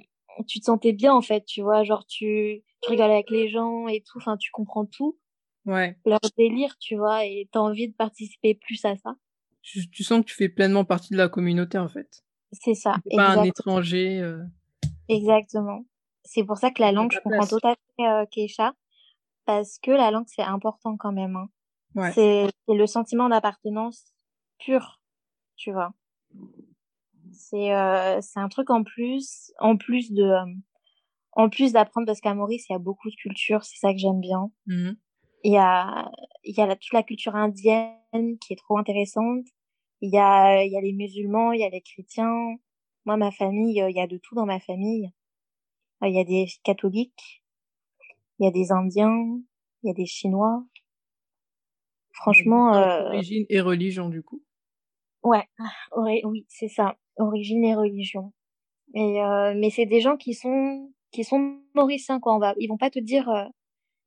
[0.47, 1.83] tu te sentais bien, en fait, tu vois.
[1.83, 4.19] Genre, tu, tu rigoles avec les gens et tout.
[4.19, 5.19] Enfin, tu comprends tout.
[5.67, 5.97] Ouais.
[6.05, 9.17] Leur délire, tu vois, et t'as envie de participer plus à ça
[9.65, 12.23] tu, sens que tu fais pleinement partie de la communauté en fait.
[12.53, 12.97] C'est ça.
[13.17, 14.21] Pas un étranger.
[14.21, 14.45] Euh.
[15.09, 15.85] Exactement.
[16.23, 18.75] C'est pour ça que la langue, je comprends tout à fait euh, Keisha,
[19.45, 21.37] parce que la langue c'est important quand même.
[21.37, 21.49] Hein.
[21.95, 22.13] Ouais.
[22.13, 24.05] C'est le sentiment d'appartenance
[24.59, 25.01] pur,
[25.57, 25.93] tu vois.
[27.33, 30.55] C'est euh, c'est un truc en plus, en plus de, euh,
[31.33, 33.99] en plus d'apprendre parce qu'à Maurice il y a beaucoup de culture, c'est ça que
[33.99, 34.51] j'aime bien.
[34.67, 34.93] Mmh
[35.45, 36.11] il y a,
[36.43, 39.47] il y a toute la culture indienne qui est trop intéressante.
[40.01, 42.57] Il y a, il y a les musulmans, il y a les chrétiens.
[43.05, 45.11] Moi, ma famille, il y a de tout dans ma famille.
[46.03, 47.43] Il y a des catholiques,
[48.39, 49.41] il y a des Indiens,
[49.83, 50.65] il y a des Chinois.
[52.13, 52.75] Franchement.
[52.75, 53.09] Euh...
[53.09, 54.43] Origine et religion, du coup.
[55.23, 55.49] Ouais,
[55.97, 56.99] oui, c'est ça.
[57.17, 58.33] Origine et religion.
[58.95, 62.35] Et euh, mais c'est des gens qui sont qui sont mauriciens quoi.
[62.35, 63.45] On va, ils vont pas te dire, euh,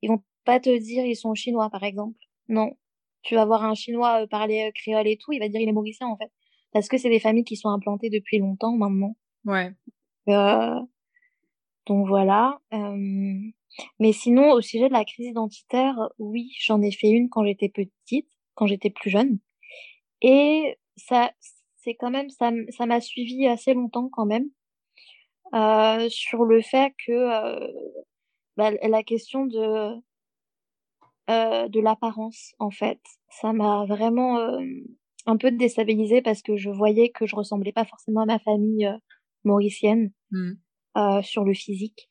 [0.02, 2.17] ils vont pas te dire ils sont chinois par exemple.
[2.47, 2.71] Non,
[3.21, 5.67] tu vas voir un chinois euh, parler euh, créole et tout, il va dire il
[5.67, 6.31] est mauricien en fait,
[6.71, 9.17] parce que c'est des familles qui sont implantées depuis longtemps maintenant.
[9.45, 9.73] Ouais.
[10.29, 10.79] Euh,
[11.86, 12.62] donc voilà.
[12.73, 13.39] Euh,
[13.99, 17.69] mais sinon, au sujet de la crise identitaire, oui, j'en ai fait une quand j'étais
[17.69, 19.39] petite, quand j'étais plus jeune.
[20.21, 21.31] Et ça,
[21.75, 24.47] c'est quand même, ça, ça m'a suivi assez longtemps quand même,
[25.53, 27.29] euh, sur le fait que
[28.55, 29.93] bah, la question de,
[31.29, 34.61] euh, de l'apparence, en fait, ça m'a vraiment euh,
[35.25, 38.85] un peu déstabilisée parce que je voyais que je ressemblais pas forcément à ma famille
[38.85, 38.97] euh,
[39.43, 41.21] mauricienne mmh.
[41.21, 42.09] sur le physique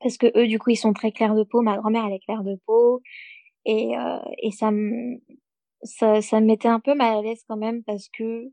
[0.00, 1.60] parce que eux, du coup, ils sont très clairs de peau.
[1.62, 3.02] Ma grand-mère, elle est claire de peau.
[3.66, 5.20] Et, euh, et ça me,
[5.82, 8.50] ça, ça me mettait un peu mal à l'aise quand même parce que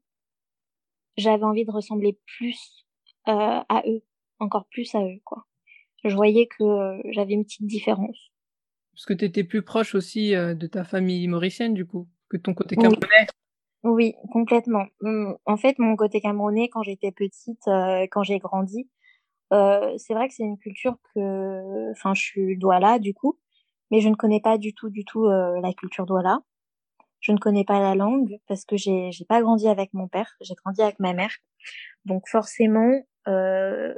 [1.16, 2.86] j'avais envie de ressembler plus
[3.30, 4.04] euh, à eux,
[4.40, 5.46] encore plus à eux, quoi.
[6.04, 8.32] Je voyais que euh, j'avais une petite différence.
[8.98, 12.38] Parce que tu étais plus proche aussi euh, de ta famille mauricienne, du coup, que
[12.38, 13.28] ton côté camerounais.
[13.84, 14.88] Oui, oui complètement.
[15.02, 18.90] Hum, en fait, mon côté camerounais, quand j'étais petite, euh, quand j'ai grandi,
[19.54, 23.38] euh, c'est vrai que c'est une culture que, enfin, je suis douala du coup,
[23.92, 26.40] mais je ne connais pas du tout, du tout euh, la culture douala.
[27.20, 30.36] Je ne connais pas la langue parce que j'ai, j'ai pas grandi avec mon père,
[30.42, 31.36] j'ai grandi avec ma mère.
[32.06, 32.92] Donc forcément,
[33.28, 33.94] euh,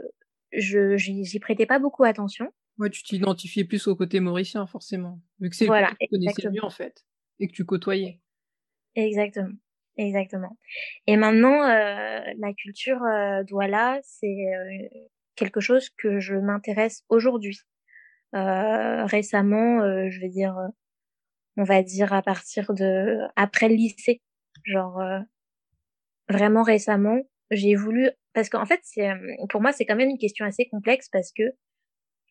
[0.52, 2.52] je j'y prêtais pas beaucoup attention.
[2.80, 6.50] Ouais, tu t'identifiais plus au côté mauricien forcément, vu que c'est voilà, que tu connaissais
[6.50, 7.06] mieux en fait
[7.40, 8.22] et que tu côtoyais.
[8.96, 9.54] Exactement.
[9.98, 10.58] Exactement.
[11.08, 14.88] Et maintenant, euh, la culture euh, douala, c'est euh,
[15.36, 17.60] quelque chose que je m'intéresse aujourd'hui.
[18.34, 20.56] Euh, récemment, euh, je vais dire,
[21.58, 24.22] on va dire à partir de après le lycée,
[24.64, 25.20] genre euh,
[26.30, 27.20] vraiment récemment,
[27.52, 29.10] j'ai voulu parce qu'en fait, c'est
[29.50, 31.44] pour moi c'est quand même une question assez complexe parce que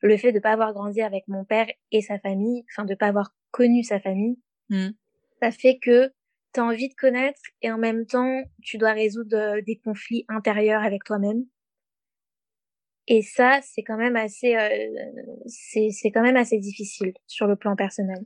[0.01, 3.07] le fait de pas avoir grandi avec mon père et sa famille, enfin de pas
[3.07, 4.39] avoir connu sa famille,
[4.71, 4.89] mmh.
[5.43, 6.13] ça fait que
[6.55, 10.83] tu as envie de connaître et en même temps tu dois résoudre des conflits intérieurs
[10.83, 11.45] avec toi-même
[13.11, 14.69] et ça, c'est quand même assez, euh,
[15.47, 18.23] c'est quand même assez difficile sur le plan personnel.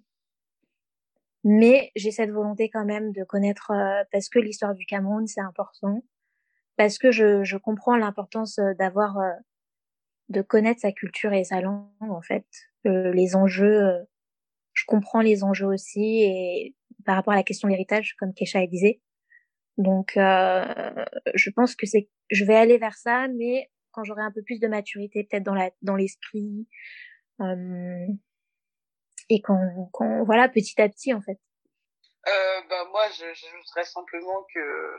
[1.44, 5.40] Mais j'ai cette volonté quand même de connaître, euh, parce que l'histoire du Cameroun, c'est
[5.40, 6.02] important,
[6.76, 9.30] parce que je, je comprends l'importance euh, d'avoir, euh,
[10.28, 12.46] de connaître sa culture et sa langue, en fait.
[12.86, 14.06] Euh, les enjeux,
[14.72, 18.66] je comprends les enjeux aussi, et par rapport à la question de l'héritage, comme Kesha
[18.66, 19.00] disait.
[19.78, 24.42] Donc, je pense que c'est, je vais aller vers ça, mais quand j'aurai un peu
[24.42, 26.66] plus de maturité, peut-être dans la dans l'esprit,
[27.40, 28.06] euh,
[29.28, 31.38] et quand, quand voilà petit à petit en fait.
[32.28, 34.96] Euh, bah moi, j'ajouterais simplement que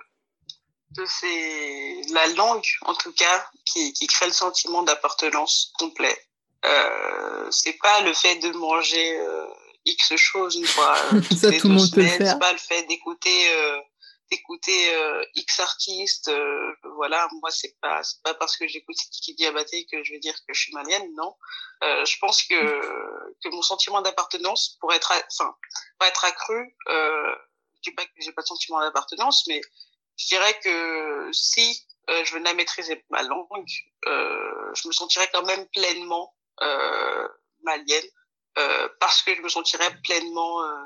[1.06, 6.18] c'est la langue, en tout cas, qui, qui crée le sentiment d'appartenance complet.
[6.66, 9.46] Euh, c'est pas le fait de manger euh,
[9.86, 10.96] X choses une fois
[11.36, 12.32] ça, tout le monde peut le faire.
[12.34, 13.80] C'est pas le fait d'écouter euh,
[14.34, 19.36] écouter euh, X artistes, euh, voilà, moi c'est pas c'est pas parce que j'écoute Kiki
[19.36, 21.36] Diabaté que je vais dire que je suis malienne, non.
[21.84, 22.56] Euh, je pense que
[23.44, 25.56] que mon sentiment d'appartenance pourrait être enfin
[26.00, 26.76] pas être accru.
[26.90, 27.36] Euh,
[27.76, 29.62] je dis pas que j'ai pas de sentiment d'appartenance, mais
[30.18, 33.48] je dirais que si euh, je venais à maîtriser ma langue,
[34.08, 37.28] euh, je me sentirais quand même pleinement euh,
[37.64, 38.06] malienne
[38.58, 40.84] euh, parce que je me sentirais pleinement euh,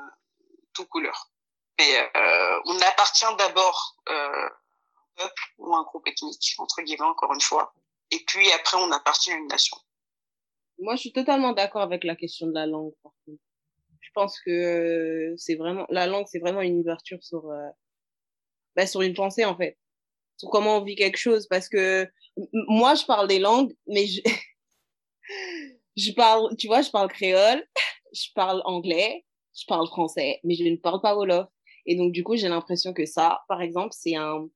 [0.74, 1.30] tout couleur.
[1.78, 7.32] Mais euh, on appartient d'abord euh, un peuple ou un groupe ethnique, entre guillemets, encore
[7.32, 7.74] une fois.
[8.10, 9.76] Et puis après, on appartient à une nation.
[10.78, 12.94] Moi, je suis totalement d'accord avec la question de la langue.
[13.26, 17.50] Je pense que c'est vraiment la langue, c'est vraiment une ouverture sur
[18.78, 19.76] bah, sur une pensée en fait,
[20.36, 21.48] sur comment on vit quelque chose.
[21.48, 22.08] Parce que
[22.52, 24.20] moi, je parle des langues, mais je
[25.96, 27.66] je parle, tu vois, je parle créole,
[28.14, 29.24] je parle anglais,
[29.58, 31.48] je parle français, mais je ne parle pas wolof.
[31.86, 34.46] Et donc, du coup, j'ai l'impression que ça, par exemple, c'est un,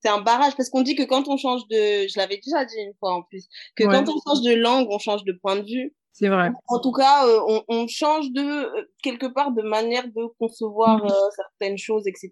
[0.00, 2.76] c'est un barrage parce qu'on dit que quand on change de, je l'avais déjà dit
[2.78, 3.92] une fois en plus, que ouais.
[3.92, 5.94] quand on change de langue, on change de point de vue.
[6.14, 6.50] C'est vrai.
[6.68, 11.04] En tout cas, euh, on, on, change de euh, quelque part de manière de concevoir
[11.04, 11.08] mmh.
[11.08, 12.30] euh, certaines choses, etc.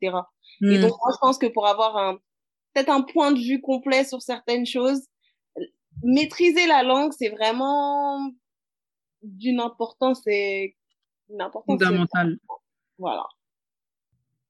[0.60, 0.70] Mmh.
[0.70, 2.14] Et donc, moi, je pense que pour avoir un
[2.72, 5.02] peut-être un point de vue complet sur certaines choses,
[6.04, 8.30] maîtriser la langue, c'est vraiment
[9.22, 10.76] d'une importance et
[11.28, 12.38] L'important, Fondamental.
[12.98, 13.26] Voilà.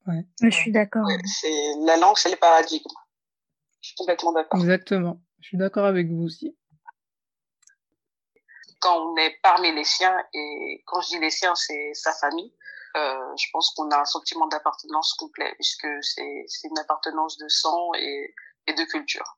[0.07, 0.25] Ouais.
[0.41, 1.05] Je suis d'accord.
[1.05, 1.47] Ouais, c'est
[1.85, 2.89] la langue, c'est le paradigme.
[3.81, 4.59] Je suis complètement d'accord.
[4.59, 5.21] Exactement.
[5.39, 6.55] Je suis d'accord avec vous aussi.
[8.83, 12.51] Quand on est parmi les siens, et quand je dis les siens, c'est sa famille,
[12.97, 17.93] euh, je pense qu'on a un sentiment d'appartenance complet, puisque c'est une appartenance de sang
[17.97, 18.35] et,
[18.67, 19.37] et de culture.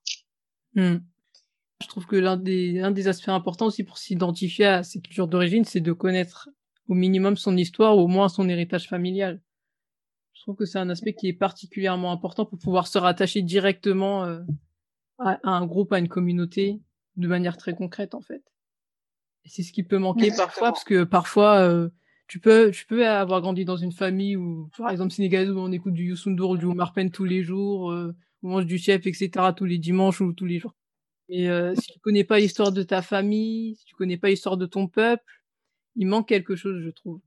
[0.73, 0.97] Hmm.
[1.79, 5.63] Je trouve que l'un des, des aspects importants aussi pour s'identifier à ses cultures d'origine,
[5.63, 6.49] c'est de connaître
[6.89, 9.41] au minimum son histoire ou au moins son héritage familial.
[10.33, 14.23] Je trouve que c'est un aspect qui est particulièrement important pour pouvoir se rattacher directement
[14.23, 14.41] euh,
[15.19, 16.81] à, à un groupe, à une communauté,
[17.15, 18.43] de manière très concrète en fait.
[19.45, 20.47] C'est ce qui peut manquer Exactement.
[20.47, 21.89] parfois, parce que parfois euh,
[22.27, 25.71] tu peux, tu peux avoir grandi dans une famille où, par exemple, sénégalaise où on
[25.71, 28.77] écoute du Youssou N'Dour ou du Omar Pène tous les jours, euh, on mange du
[28.77, 29.29] chef, etc.
[29.55, 30.73] tous les dimanches ou tous les jours.
[31.29, 34.57] Et euh, si tu connais pas l'histoire de ta famille, si tu connais pas l'histoire
[34.57, 35.43] de ton peuple,
[35.95, 37.21] il manque quelque chose, je trouve.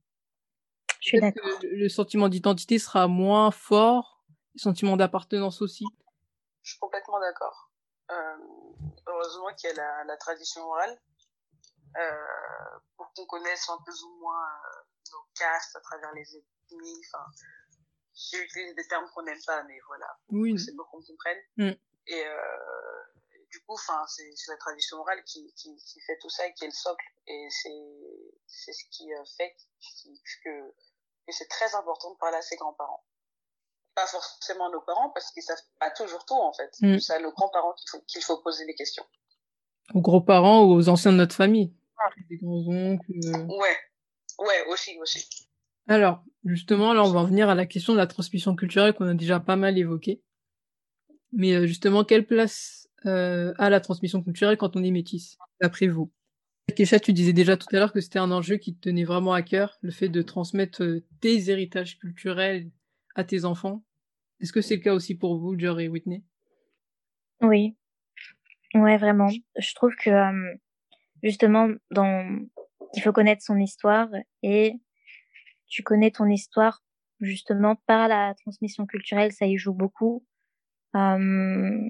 [1.01, 1.49] Je suis d'accord.
[1.63, 5.85] le sentiment d'identité sera moins fort, le sentiment d'appartenance aussi.
[6.63, 7.71] Je suis complètement d'accord.
[8.11, 8.15] Euh,
[9.07, 10.99] heureusement qu'il y a la, la tradition orale
[12.97, 17.03] pour qu'on connaisse un peu ou moins euh, nos castes à travers les ethnies.
[17.07, 17.25] Enfin,
[18.15, 21.39] j'utilise des termes qu'on n'aime pas, mais voilà, Oui, c'est pour qu'on comprenne.
[21.57, 21.71] Mm.
[22.07, 23.03] Et euh,
[23.51, 26.65] du coup, enfin, c'est la tradition orale qui, qui, qui fait tout ça et qui
[26.65, 27.05] est le socle.
[27.27, 29.55] Et c'est c'est ce qui euh, fait
[30.45, 33.05] que, que c'est très important de parler à ses grands-parents.
[33.95, 36.73] Pas forcément nos parents, parce qu'ils savent pas toujours tout, en fait.
[36.81, 36.99] Mm.
[36.99, 39.07] C'est à nos grands-parents qu'il faut, qu'il faut poser les questions.
[39.95, 41.73] Aux grands-parents ou aux anciens de notre famille.
[42.31, 43.13] Des grands-oncles.
[43.27, 43.45] euh.
[43.47, 43.77] Ouais,
[44.39, 45.27] ouais, aussi, aussi.
[45.87, 49.09] Alors, justement, là, on va en venir à la question de la transmission culturelle qu'on
[49.09, 50.23] a déjà pas mal évoquée.
[51.33, 55.87] Mais euh, justement, quelle place euh, a la transmission culturelle quand on est métisse, d'après
[55.87, 56.11] vous?
[56.77, 59.33] Kesha, tu disais déjà tout à l'heure que c'était un enjeu qui te tenait vraiment
[59.33, 62.71] à cœur, le fait de transmettre euh, tes héritages culturels
[63.15, 63.83] à tes enfants.
[64.41, 66.23] Est-ce que c'est le cas aussi pour vous, Jory et Whitney?
[67.41, 67.77] Oui.
[68.75, 69.29] Ouais, vraiment.
[69.59, 70.55] Je trouve que euh,
[71.23, 72.41] justement, dans
[72.95, 74.09] il faut connaître son histoire
[74.43, 74.75] et
[75.69, 76.83] tu connais ton histoire
[77.21, 80.25] justement par la transmission culturelle, ça y joue beaucoup.
[80.97, 81.89] Euh,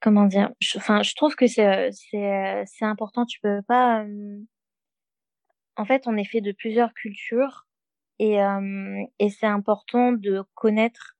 [0.00, 3.26] comment dire je, Enfin, je trouve que c'est c'est c'est important.
[3.26, 4.04] Tu peux pas.
[4.04, 4.40] euh,
[5.76, 7.66] En fait, on est fait de plusieurs cultures
[8.18, 11.15] et euh, et c'est important de connaître,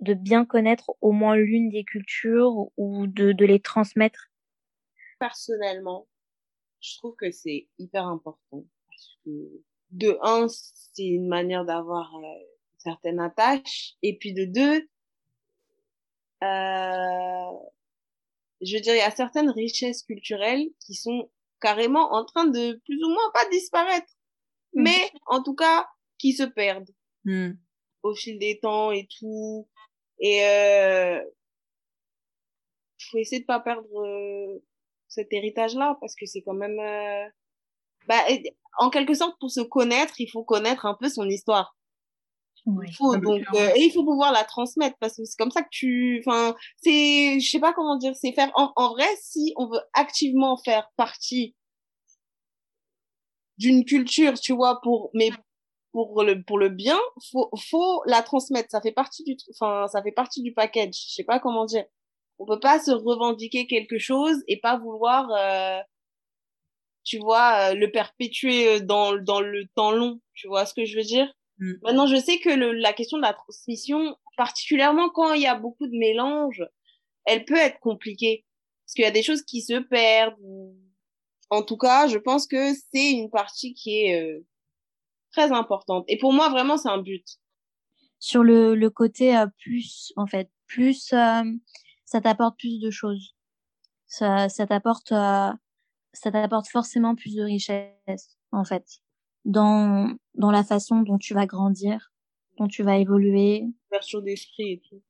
[0.00, 4.30] de bien connaître au moins l'une des cultures ou de de les transmettre?
[5.18, 6.06] Personnellement,
[6.80, 9.30] je trouve que c'est hyper important parce que
[9.90, 14.88] de un, c'est une manière d'avoir euh, une certaine attache et puis de deux,
[16.42, 17.52] euh,
[18.60, 21.30] je veux dire, il y a certaines richesses culturelles qui sont
[21.60, 24.12] carrément en train de plus ou moins pas disparaître,
[24.74, 24.82] Mm.
[24.84, 26.90] mais en tout cas qui se perdent
[27.24, 27.52] Hmm.
[28.02, 29.68] au fil des temps et tout.
[30.20, 31.20] Et euh,
[33.10, 34.62] faut essayer de pas perdre euh,
[35.08, 37.28] cet héritage-là parce que c'est quand même, euh,
[38.06, 38.22] bah,
[38.78, 41.76] en quelque sorte, pour se connaître, il faut connaître un peu son histoire.
[42.66, 42.86] Ouais.
[42.88, 45.50] Il faut Ah donc euh, et il faut pouvoir la transmettre parce que c'est comme
[45.50, 48.50] ça que tu, enfin, c'est, je sais pas comment dire, c'est faire.
[48.54, 51.54] En, en vrai, si on veut activement faire partie
[53.56, 55.30] d'une culture, tu vois, pour mais
[56.06, 56.98] pour le pour le bien,
[57.30, 58.70] faut faut la transmettre.
[58.70, 60.94] Ça fait partie du, enfin, ça fait partie du package.
[61.08, 61.84] Je sais pas comment dire.
[62.38, 65.80] On peut pas se revendiquer quelque chose et pas vouloir, euh,
[67.04, 70.20] tu vois, euh, le perpétuer euh, dans dans le temps long.
[70.34, 71.32] Tu vois ce que je veux dire?
[71.58, 71.72] Mm.
[71.82, 75.56] Maintenant, je sais que le, la question de la transmission, particulièrement quand il y a
[75.56, 76.64] beaucoup de mélange,
[77.24, 78.44] elle peut être compliquée.
[78.84, 80.36] Parce qu'il y a des choses qui se perdent.
[81.50, 84.46] En tout cas, je pense que c'est une partie qui est euh,
[85.32, 86.04] très importante.
[86.08, 87.26] Et pour moi, vraiment, c'est un but.
[88.18, 91.42] Sur le le côté euh, plus en fait, plus euh,
[92.04, 93.36] ça t'apporte plus de choses.
[94.06, 95.52] Ça ça t'apporte euh,
[96.12, 98.84] ça t'apporte forcément plus de richesse en fait
[99.44, 102.12] dans dans la façon dont tu vas grandir,
[102.58, 105.00] dont tu vas évoluer, Ouverture d'esprit et tout.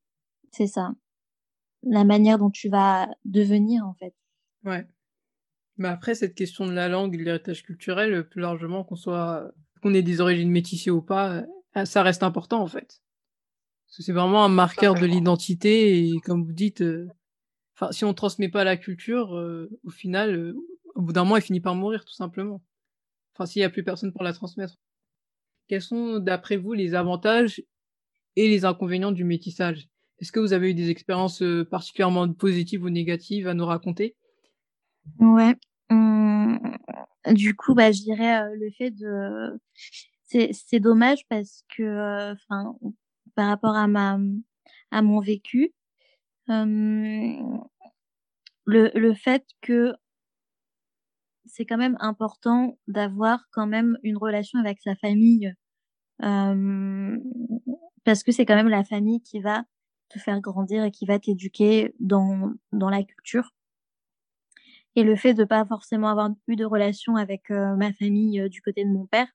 [0.53, 0.93] c'est ça.
[1.83, 4.15] La manière dont tu vas devenir en fait.
[4.65, 4.87] Ouais.
[5.79, 9.53] Mais après, cette question de la langue et de l'héritage culturel, plus largement, qu'on soit,
[9.81, 11.45] qu'on ait des origines métissées ou pas,
[11.77, 13.01] euh, ça reste important, en fait.
[13.89, 17.09] C'est vraiment un marqueur de l'identité et comme vous dites, euh,
[17.75, 20.57] enfin, si on transmet pas la culture, euh, au final, euh,
[20.95, 22.63] au bout d'un moment, elle finit par mourir, tout simplement.
[23.35, 24.75] Enfin, s'il y a plus personne pour la transmettre.
[25.69, 27.63] Quels sont, d'après vous, les avantages
[28.37, 29.89] et les inconvénients du métissage?
[30.19, 34.17] Est-ce que vous avez eu des expériences particulièrement positives ou négatives à nous raconter?
[35.19, 35.55] Ouais.
[37.27, 39.61] Du coup, bah, je dirais euh, le fait de,
[40.25, 42.77] c'est dommage parce que, enfin,
[43.35, 44.19] par rapport à ma
[44.91, 45.73] à mon vécu,
[48.67, 49.95] le fait que
[51.47, 55.53] c'est quand même important d'avoir quand même une relation avec sa famille
[58.05, 59.65] parce que c'est quand même la famille qui va
[60.09, 63.53] te faire grandir et qui va t'éduquer dans la culture.
[64.97, 68.85] Et le fait de pas forcément avoir eu de relation avec ma famille du côté
[68.85, 69.29] de mon père,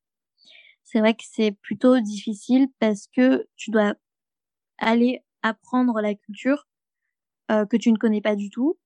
[0.83, 3.95] c'est vrai que c'est plutôt difficile parce que tu dois
[4.77, 6.67] aller apprendre la culture
[7.51, 8.77] euh, que tu ne connais pas du tout.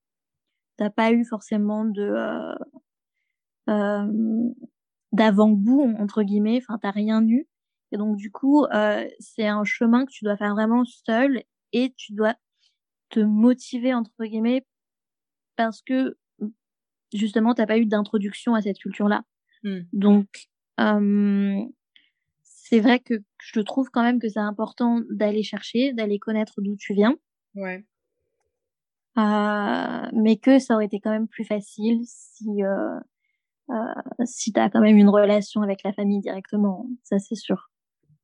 [0.77, 2.55] T'as pas eu forcément de euh,
[3.69, 4.53] euh,
[5.11, 6.59] d'avant-goût entre guillemets.
[6.61, 7.47] Enfin, t'as rien eu.
[7.91, 11.43] Et donc du coup, euh, c'est un chemin que tu dois faire vraiment seul
[11.73, 12.35] et tu dois
[13.09, 14.65] te motiver entre guillemets
[15.55, 16.17] parce que
[17.13, 19.23] justement t'as pas eu d'introduction à cette culture-là.
[19.63, 19.79] Mmh.
[19.93, 20.27] Donc
[20.79, 21.61] euh,
[22.43, 26.75] c'est vrai que je trouve quand même que c'est important d'aller chercher, d'aller connaître d'où
[26.75, 27.15] tu viens.
[27.55, 27.85] Ouais.
[29.17, 32.99] Euh, mais que ça aurait été quand même plus facile si euh,
[33.69, 37.71] euh, si tu as quand même une relation avec la famille directement, ça c'est sûr.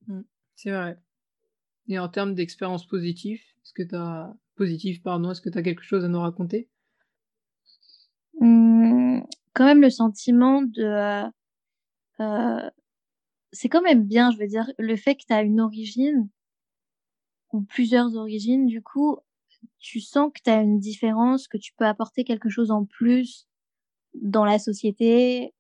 [0.08, 0.22] Mmh,
[0.56, 0.98] c'est vrai.
[1.88, 5.64] Et en termes d'expérience positive, est-ce que tu as positive pardon, est-ce que tu as
[5.64, 6.70] quelque chose à nous raconter?
[8.46, 9.22] Mmh,
[9.54, 11.24] Quand même le sentiment de
[12.20, 12.70] euh,
[13.54, 16.30] c'est quand même bien, je veux dire, le fait que tu as une origine
[17.54, 19.18] ou plusieurs origines, du coup,
[19.80, 23.48] tu sens que tu as une différence, que tu peux apporter quelque chose en plus
[24.16, 25.54] dans la société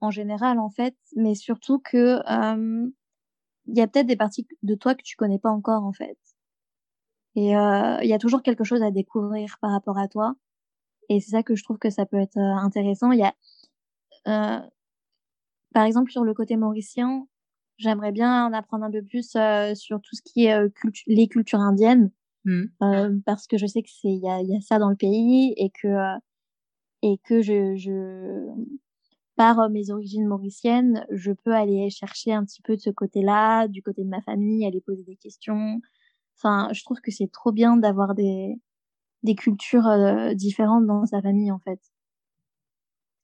[0.00, 2.20] en général, en fait, mais surtout que
[3.68, 6.18] il y a peut-être des parties de toi que tu connais pas encore, en fait.
[7.36, 10.34] Et il y a toujours quelque chose à découvrir par rapport à toi.
[11.08, 13.12] Et c'est ça que je trouve que ça peut être intéressant.
[13.12, 13.34] Il y a
[15.76, 17.26] par exemple, sur le côté mauricien,
[17.76, 20.70] j'aimerais bien en apprendre un peu plus euh, sur tout ce qui est euh,
[21.06, 22.10] les cultures indiennes,
[22.46, 24.96] euh, parce que je sais que c'est il y a, y a, ça dans le
[24.96, 26.16] pays et que
[27.02, 28.46] et que je, je
[29.36, 33.82] par mes origines mauriciennes, je peux aller chercher un petit peu de ce côté-là, du
[33.82, 35.82] côté de ma famille, aller poser des questions.
[36.38, 38.58] Enfin, je trouve que c'est trop bien d'avoir des
[39.22, 39.88] des cultures
[40.34, 41.80] différentes dans sa famille en fait.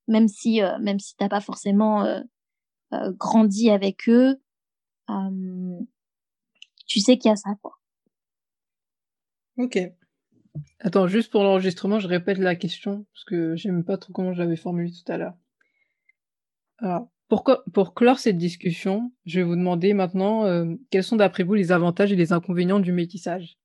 [0.09, 2.05] Même si même si t'as pas forcément
[2.93, 4.37] euh, grandi avec eux,
[5.09, 5.81] euh,
[6.87, 7.79] tu sais qu'il y a ça, quoi.
[9.57, 9.79] Ok.
[10.81, 14.41] Attends, juste pour l'enregistrement, je répète la question, parce que j'aime pas trop comment je
[14.41, 15.35] l'avais formulée tout à l'heure.
[16.79, 21.55] Alors, pour, clore cette discussion, je vais vous demander maintenant euh, quels sont d'après vous
[21.55, 23.57] les avantages et les inconvénients du métissage?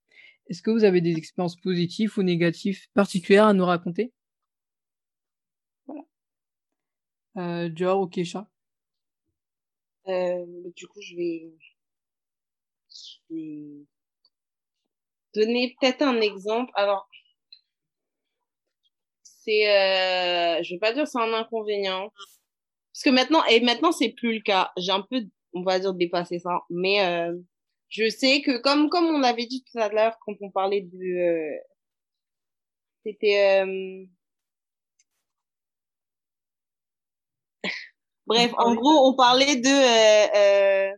[0.50, 4.14] Est-ce que vous avez des expériences positives ou négatives particulières à nous raconter?
[5.86, 6.02] Voilà.
[7.38, 8.48] Euh, Dior ou Kesha
[10.08, 10.46] euh,
[10.76, 11.52] du coup, je vais,
[12.90, 13.86] je vais
[15.36, 16.72] donner peut-être un exemple.
[16.76, 17.10] Alors,
[19.24, 22.12] c'est, euh, je vais pas dire c'est un inconvénient,
[22.94, 24.72] parce que maintenant et maintenant c'est plus le cas.
[24.78, 25.24] J'ai un peu,
[25.54, 27.38] on va dire dépassé ça, mais euh,
[27.90, 30.98] je sais que comme comme on avait dit tout à l'heure quand on parlait de,
[30.98, 31.58] euh,
[33.04, 34.06] c'était euh,
[38.28, 40.98] Bref, en gros, on parlait de euh, euh,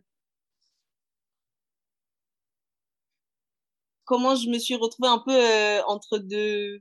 [4.04, 6.80] comment je me suis retrouvée un peu euh, entre deux,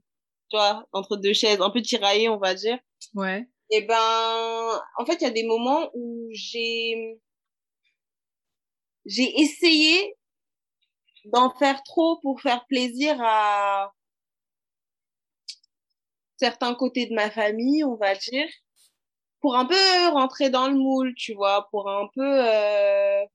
[0.49, 2.79] tu vois, entre deux chaises, un peu tiraillée, on va dire.
[3.13, 3.47] Ouais.
[3.71, 7.19] Et eh ben, en fait, il y a des moments où j'ai
[9.09, 10.15] j'ai essayé
[11.25, 13.91] d'en faire trop pour faire plaisir à
[16.37, 18.47] certains côtés de ma famille, on va dire
[19.41, 19.75] pour un peu
[20.11, 22.21] rentrer dans le moule, tu vois, pour un peu.
[22.23, 23.25] Euh...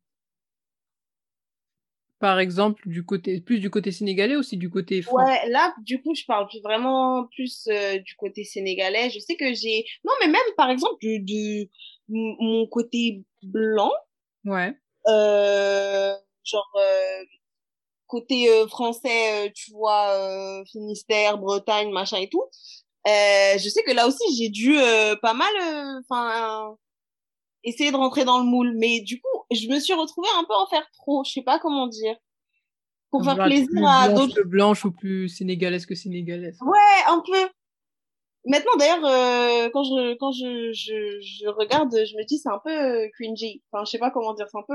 [2.18, 6.00] Par exemple, du côté plus du côté sénégalais ou aussi du côté Ouais, là, du
[6.00, 9.10] coup, je parle vraiment plus euh, du côté sénégalais.
[9.10, 9.84] Je sais que j'ai.
[10.04, 11.68] Non, mais même par exemple du, du
[12.08, 13.92] mon côté blanc.
[14.44, 14.74] Ouais.
[15.06, 17.24] Euh, genre euh,
[18.06, 22.44] côté euh, français, tu vois, Finistère, Bretagne, machin et tout.
[23.06, 26.74] Euh, je sais que là aussi, j'ai dû euh, pas mal, euh, enfin,
[27.62, 28.74] essayer de rentrer dans le moule.
[28.76, 31.22] Mais du coup, je me suis retrouvée un peu en faire trop.
[31.24, 32.16] Je sais pas comment dire.
[33.10, 34.42] Pour faire plaisir à d'autres.
[34.42, 36.58] Blanche ou plus sénégalaise que sénégalaise.
[36.62, 37.48] Ouais, un peu.
[38.46, 43.08] Maintenant, d'ailleurs, quand je quand je, je, je regarde, je me dis c'est un peu
[43.14, 43.62] cringy.
[43.70, 44.46] Enfin, je sais pas comment dire.
[44.50, 44.74] C'est un peu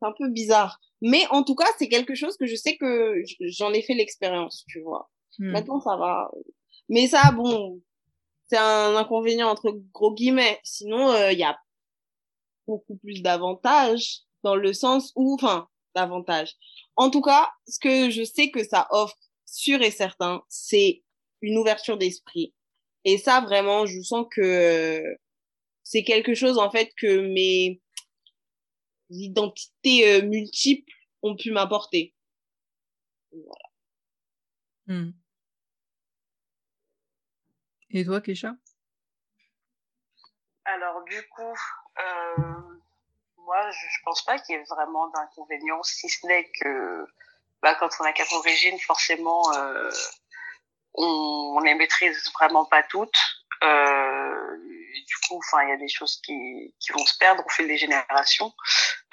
[0.00, 0.78] c'est un peu bizarre.
[1.02, 4.64] Mais en tout cas, c'est quelque chose que je sais que j'en ai fait l'expérience,
[4.68, 5.10] tu vois.
[5.38, 5.52] Hmm.
[5.52, 6.30] Maintenant, ça va.
[6.88, 7.80] Mais ça, bon,
[8.48, 10.60] c'est un inconvénient entre gros guillemets.
[10.64, 11.58] Sinon, il euh, y a
[12.66, 16.54] beaucoup plus d'avantages dans le sens où, enfin, d'avantages.
[16.96, 21.02] En tout cas, ce que je sais que ça offre, sûr et certain, c'est
[21.46, 22.54] une ouverture d'esprit.
[23.04, 25.02] Et ça, vraiment, je sens que
[25.84, 27.80] c'est quelque chose, en fait, que mes
[29.10, 30.92] identités euh, multiples
[31.22, 32.14] ont pu m'apporter.
[33.30, 33.70] Voilà.
[34.86, 35.12] Hmm.
[37.90, 38.56] Et toi, Kesha
[40.64, 41.42] Alors, du coup,
[41.98, 42.36] euh,
[43.38, 47.06] moi, je, je pense pas qu'il y ait vraiment d'inconvénients, si ce n'est que
[47.62, 49.90] bah, quand on a quatre origines, forcément, euh,
[50.96, 53.18] on, les maîtrise vraiment pas toutes.
[53.62, 54.56] Euh,
[55.06, 57.66] du coup, enfin, il y a des choses qui, qui vont se perdre au fil
[57.66, 58.52] des générations.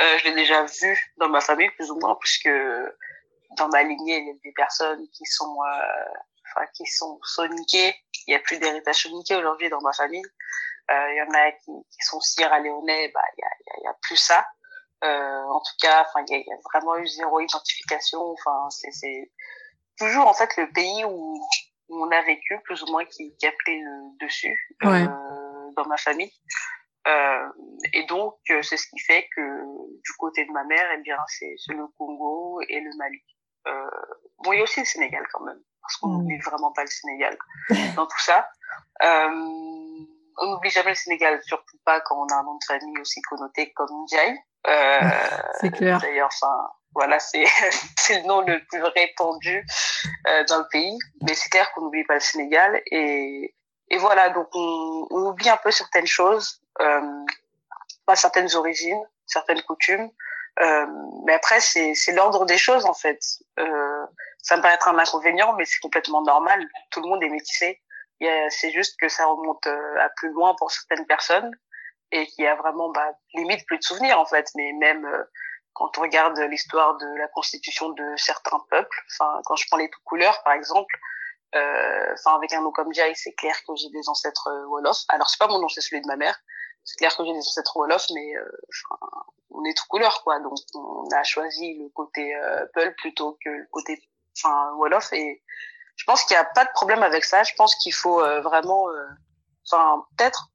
[0.02, 2.50] Euh, je l'ai déjà vu dans ma famille, plus ou moins, puisque
[3.58, 6.14] dans ma lignée, il y a des personnes qui sont, euh,
[6.50, 7.96] enfin, qui sont soniquées.
[8.28, 10.26] Il n'y a plus d'héritage soniqué aujourd'hui dans ma famille.
[10.92, 13.84] Euh, il y en a qui, qui sont Sierra Léonais, bah, il y a, y,
[13.86, 14.46] y a plus ça.
[15.04, 18.22] Euh, en tout cas, enfin, il y, y a, vraiment eu zéro identification.
[18.22, 19.32] Enfin, c'est
[19.98, 21.42] toujours en fait le pays où,
[21.90, 25.04] on a vécu, plus ou moins, qui, qui a pris le dessus ouais.
[25.04, 26.32] euh, dans ma famille.
[27.08, 27.50] Euh,
[27.94, 31.56] et donc, c'est ce qui fait que du côté de ma mère, eh bien, c'est
[31.70, 33.22] le Congo et le Mali.
[33.68, 33.90] Euh,
[34.44, 36.42] bon, il y a aussi le Sénégal quand même, parce qu'on n'oublie mmh.
[36.42, 37.38] vraiment pas le Sénégal
[37.96, 38.48] dans tout ça.
[39.04, 39.30] Euh,
[40.38, 43.22] on n'oublie jamais le Sénégal, surtout pas quand on a un nom de famille aussi
[43.22, 44.38] connoté comme Ndiaye.
[44.68, 45.00] Euh,
[45.60, 46.00] c'est clair.
[46.00, 47.44] D'ailleurs, enfin, voilà, c'est
[48.10, 49.66] le nom le plus répandu
[50.28, 50.98] euh, dans le pays.
[51.22, 53.54] Mais c'est clair qu'on n'oublie pas le Sénégal et
[53.90, 57.02] et voilà, donc on, on oublie un peu certaines choses, euh,
[58.08, 60.10] pas certaines origines, certaines coutumes.
[60.62, 60.86] Euh,
[61.26, 63.20] mais après, c'est c'est l'ordre des choses en fait.
[63.60, 64.06] Euh,
[64.40, 66.68] ça me paraît être un inconvénient, mais c'est complètement normal.
[66.92, 67.82] Tout le monde est métissé.
[68.50, 71.52] C'est juste que ça remonte euh, à plus loin pour certaines personnes
[72.12, 74.50] et qu'il y a vraiment bah, limite plus de souvenirs en fait.
[74.56, 75.24] Mais même euh,
[75.74, 79.90] quand on regarde l'histoire de la constitution de certains peuples, enfin quand je prends les
[79.90, 80.96] tout couleurs par exemple,
[81.56, 84.98] euh, enfin avec un nom comme Jai, c'est clair que j'ai des ancêtres euh, wolof.
[85.10, 86.40] Alors c'est pas mon nom, c'est celui de ma mère.
[86.84, 88.46] C'est clair que j'ai des ancêtres wolof, mais euh,
[89.54, 90.40] on est tout couleur quoi.
[90.40, 94.02] Donc on a choisi le côté euh, peul plutôt que le côté
[94.38, 95.44] enfin wolof et
[95.96, 97.44] je pense qu'il n'y a pas de problème avec ça.
[97.44, 99.08] Je pense qu'il faut euh, vraiment, euh,
[99.72, 100.50] enfin peut-être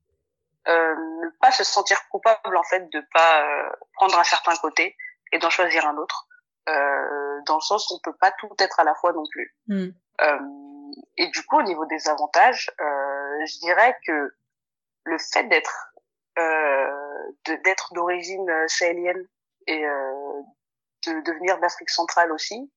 [0.66, 4.94] ne pas se sentir coupable en fait de pas prendre un certain côté
[5.32, 6.26] et d'en choisir un autre.
[6.68, 9.56] Euh, dans le sens où on peut pas tout être à la fois non plus.
[9.68, 9.88] Mm.
[11.16, 14.34] et du coup, au niveau des avantages, je dirais que
[15.04, 15.94] le fait d'être
[17.46, 19.26] d'être d'origine sahélienne
[19.66, 22.70] et de, de venir d'Afrique centrale aussi,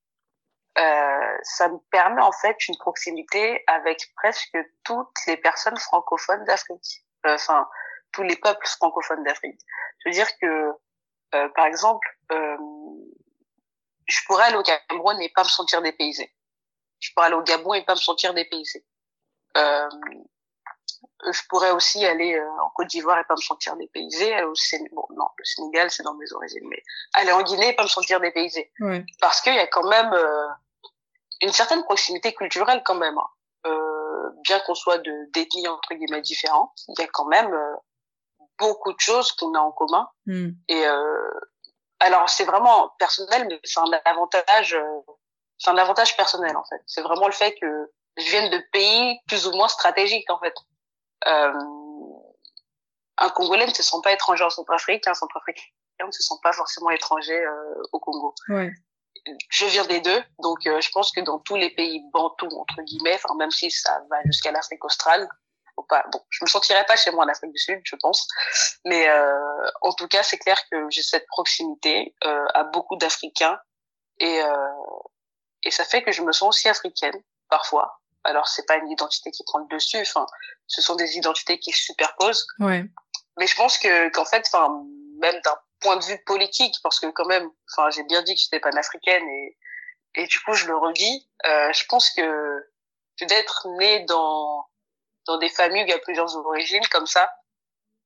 [0.78, 7.06] euh, ça me permet en fait une proximité avec presque toutes les personnes francophones d'Afrique,
[7.26, 7.68] enfin
[8.14, 9.60] tous les peuples francophones d'Afrique.
[10.00, 10.72] Je veux dire que,
[11.36, 16.34] euh, par exemple, euh, je pourrais aller au Cameroun et pas me sentir dépaysé.
[17.00, 18.86] Je pourrais aller au Gabon et pas me sentir dépaysé.
[19.58, 19.90] Euh,
[21.32, 24.44] je pourrais aussi aller en Côte d'Ivoire et pas me sentir dépaysé.
[24.44, 24.88] Au Sén...
[24.92, 26.82] Bon, non, le Sénégal, c'est dans mes origines, mais
[27.14, 28.72] aller en Guinée et pas me sentir dépaysé.
[28.80, 29.06] Ouais.
[29.20, 30.48] Parce qu'il y a quand même euh,
[31.42, 33.18] une certaine proximité culturelle quand même.
[33.18, 33.28] Hein.
[33.68, 37.76] Euh, bien qu'on soit de d'ethnies entre guillemets différentes, il y a quand même euh,
[38.58, 40.08] beaucoup de choses qu'on a en commun.
[40.26, 40.50] Mm.
[40.68, 40.84] Et
[42.02, 44.78] alors c'est vraiment personnel, mais c'est un avantage,
[45.58, 46.82] c'est un avantage personnel en fait.
[46.88, 50.54] C'est vraiment le fait que je vienne de pays plus ou moins stratégiques en fait.
[51.28, 51.54] Euh,
[53.18, 55.62] un Congolais ne se sent pas étranger en Centrafrique, un Centrafricain
[56.04, 58.34] ne se sent pas forcément étranger euh, au Congo.
[58.50, 58.72] Ouais.
[59.50, 62.82] Je viens des deux, donc euh, je pense que dans tous les pays bantous entre
[62.82, 65.30] guillemets, enfin même si ça va jusqu'à l'Afrique australe,
[65.82, 68.28] faut pas, bon, je me sentirais pas chez moi en Afrique du Sud, je pense,
[68.86, 73.60] mais euh, en tout cas c'est clair que j'ai cette proximité euh, à beaucoup d'Africains.
[74.20, 74.40] Et
[75.64, 77.20] et ça fait que je me sens aussi africaine
[77.50, 80.02] parfois, alors c'est pas une identité qui prend le dessus.
[80.02, 80.26] Enfin
[80.68, 82.46] ce sont des identités qui se superposent.
[82.60, 82.86] Ouais.
[83.38, 84.84] mais je pense que qu'en fait enfin
[85.20, 88.42] même d'un point de vue politique parce que quand même enfin j'ai bien dit que
[88.42, 89.58] j'étais panafricaine et
[90.16, 92.70] et du coup je le redis euh, je pense que
[93.26, 94.66] d'être né dans
[95.28, 97.30] dans des familles où il y a plusieurs origines comme ça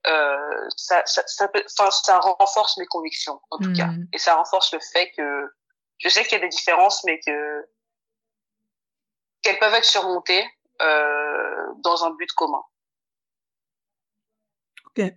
[0.07, 3.77] euh, ça ça ça, peut, enfin, ça renforce mes convictions en tout mmh.
[3.77, 5.49] cas et ça renforce le fait que
[5.97, 7.65] je sais qu'il y a des différences mais que
[9.45, 10.43] qu'elles peuvent être surmontées
[10.81, 12.63] euh, dans un but commun.
[14.87, 15.13] Ok.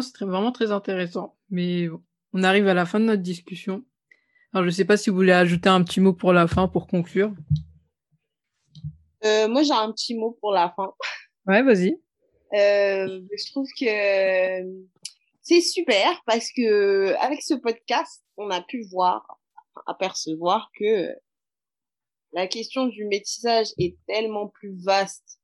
[0.00, 1.36] C'est très, vraiment très intéressant.
[1.50, 1.88] Mais
[2.32, 3.84] on arrive à la fin de notre discussion.
[4.52, 6.68] Alors, je ne sais pas si vous voulez ajouter un petit mot pour la fin,
[6.68, 7.32] pour conclure.
[9.24, 10.92] Euh, moi, j'ai un petit mot pour la fin.
[11.46, 12.00] Ouais, vas-y.
[12.54, 14.84] Euh, je trouve que
[15.42, 19.40] c'est super parce que avec ce podcast, on a pu voir,
[19.86, 21.14] apercevoir que
[22.32, 25.40] la question du métissage est tellement plus vaste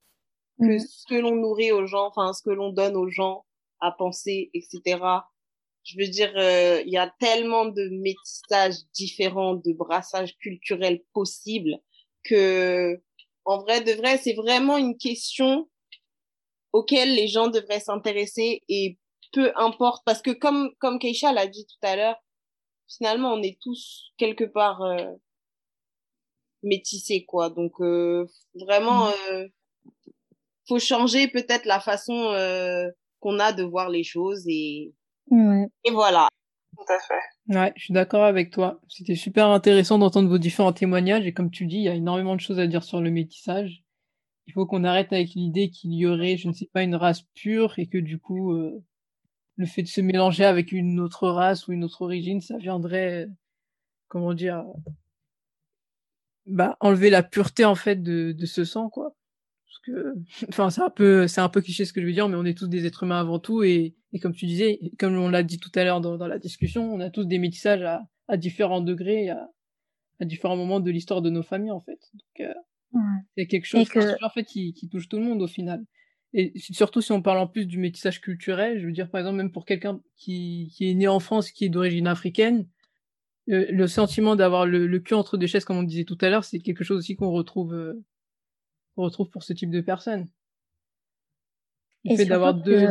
[0.60, 0.78] que mm.
[0.78, 3.44] ce que l'on nourrit aux gens, enfin ce que l'on donne aux gens
[3.80, 5.00] à penser, etc.
[5.84, 11.78] Je veux dire, euh, il y a tellement de métissages différents, de brassages culturels possibles
[12.24, 13.00] que,
[13.48, 15.70] en vrai de vrai, c'est vraiment une question
[16.74, 18.98] auquel les gens devraient s'intéresser et
[19.32, 22.16] peu importe, parce que comme, comme Keisha l'a dit tout à l'heure,
[22.88, 25.12] finalement, on est tous quelque part euh,
[26.62, 27.48] métissés, quoi.
[27.48, 29.12] Donc, euh, vraiment, mm.
[29.32, 29.48] euh,
[30.68, 32.90] faut changer peut-être la façon euh,
[33.20, 34.92] qu'on a de voir les choses et,
[35.32, 36.28] et voilà.
[36.78, 37.58] Tout à fait.
[37.58, 38.80] Ouais, je suis d'accord avec toi.
[38.88, 42.36] C'était super intéressant d'entendre vos différents témoignages et comme tu dis, il y a énormément
[42.36, 43.82] de choses à dire sur le métissage.
[44.46, 47.22] Il faut qu'on arrête avec l'idée qu'il y aurait, je ne sais pas, une race
[47.34, 48.82] pure et que du coup, euh,
[49.56, 53.28] le fait de se mélanger avec une autre race ou une autre origine, ça viendrait,
[54.06, 54.64] comment dire,
[56.46, 59.14] bah, enlever la pureté en fait de, de ce sang, quoi
[59.88, 60.14] que,
[60.48, 62.44] enfin, c'est un peu, c'est un peu cliché ce que je veux dire, mais on
[62.44, 65.42] est tous des êtres humains avant tout, et, et comme tu disais, comme on l'a
[65.42, 68.36] dit tout à l'heure dans, dans, la discussion, on a tous des métissages à, à
[68.36, 69.48] différents degrés, à,
[70.20, 71.98] à, différents moments de l'histoire de nos familles, en fait.
[72.14, 73.00] Donc, euh,
[73.36, 74.24] c'est quelque chose que...
[74.24, 75.84] en fait, qui, qui, touche tout le monde au final.
[76.34, 79.38] Et surtout si on parle en plus du métissage culturel, je veux dire, par exemple,
[79.38, 82.66] même pour quelqu'un qui, qui est né en France, qui est d'origine africaine,
[83.46, 86.28] le, le sentiment d'avoir le, le, cul entre deux chaises, comme on disait tout à
[86.28, 88.04] l'heure, c'est quelque chose aussi qu'on retrouve euh,
[89.02, 90.28] retrouve pour ce type de personnes.
[92.04, 92.86] Le fait d'avoir deux,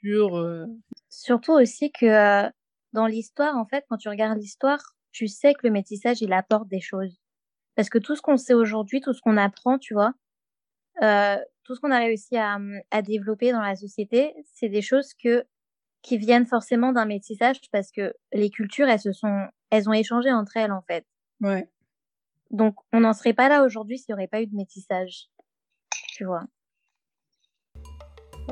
[0.00, 0.36] cultures.
[0.36, 0.66] Euh,
[1.08, 2.48] surtout aussi que euh,
[2.92, 4.80] dans l'histoire, en fait, quand tu regardes l'histoire,
[5.12, 7.18] tu sais que le métissage, il apporte des choses.
[7.76, 10.12] Parce que tout ce qu'on sait aujourd'hui, tout ce qu'on apprend, tu vois,
[11.02, 12.58] euh, tout ce qu'on a réussi à,
[12.90, 15.44] à, développer dans la société, c'est des choses que
[16.02, 20.32] qui viennent forcément d'un métissage parce que les cultures, elles se sont, elles ont échangé
[20.32, 21.04] entre elles en fait.
[21.40, 21.68] Ouais.
[22.50, 25.28] Donc, on n'en serait pas là aujourd'hui s'il n'y aurait pas eu de métissage
[26.24, 26.42] vois.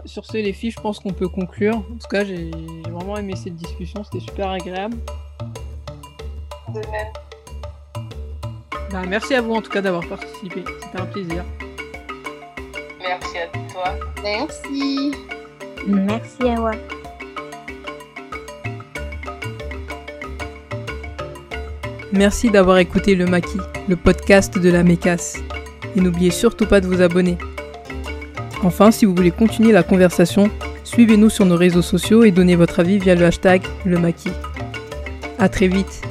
[0.04, 1.76] Sur ce, les filles, je pense qu'on peut conclure.
[1.76, 2.50] En tout cas, j'ai
[2.90, 4.96] vraiment aimé cette discussion, c'était super agréable.
[6.68, 7.12] De même.
[8.90, 11.44] Bah, merci à vous en tout cas d'avoir participé, c'était un plaisir.
[13.00, 13.94] Merci à toi.
[14.22, 15.12] Merci.
[15.86, 16.72] Merci à moi.
[22.12, 23.58] Merci d'avoir écouté Le Maquis,
[23.88, 25.38] le podcast de la Mécasse.
[25.96, 27.36] Et n'oubliez surtout pas de vous abonner.
[28.62, 30.50] Enfin, si vous voulez continuer la conversation,
[30.84, 34.32] suivez-nous sur nos réseaux sociaux et donnez votre avis via le hashtag le maquis.
[35.38, 36.02] A très vite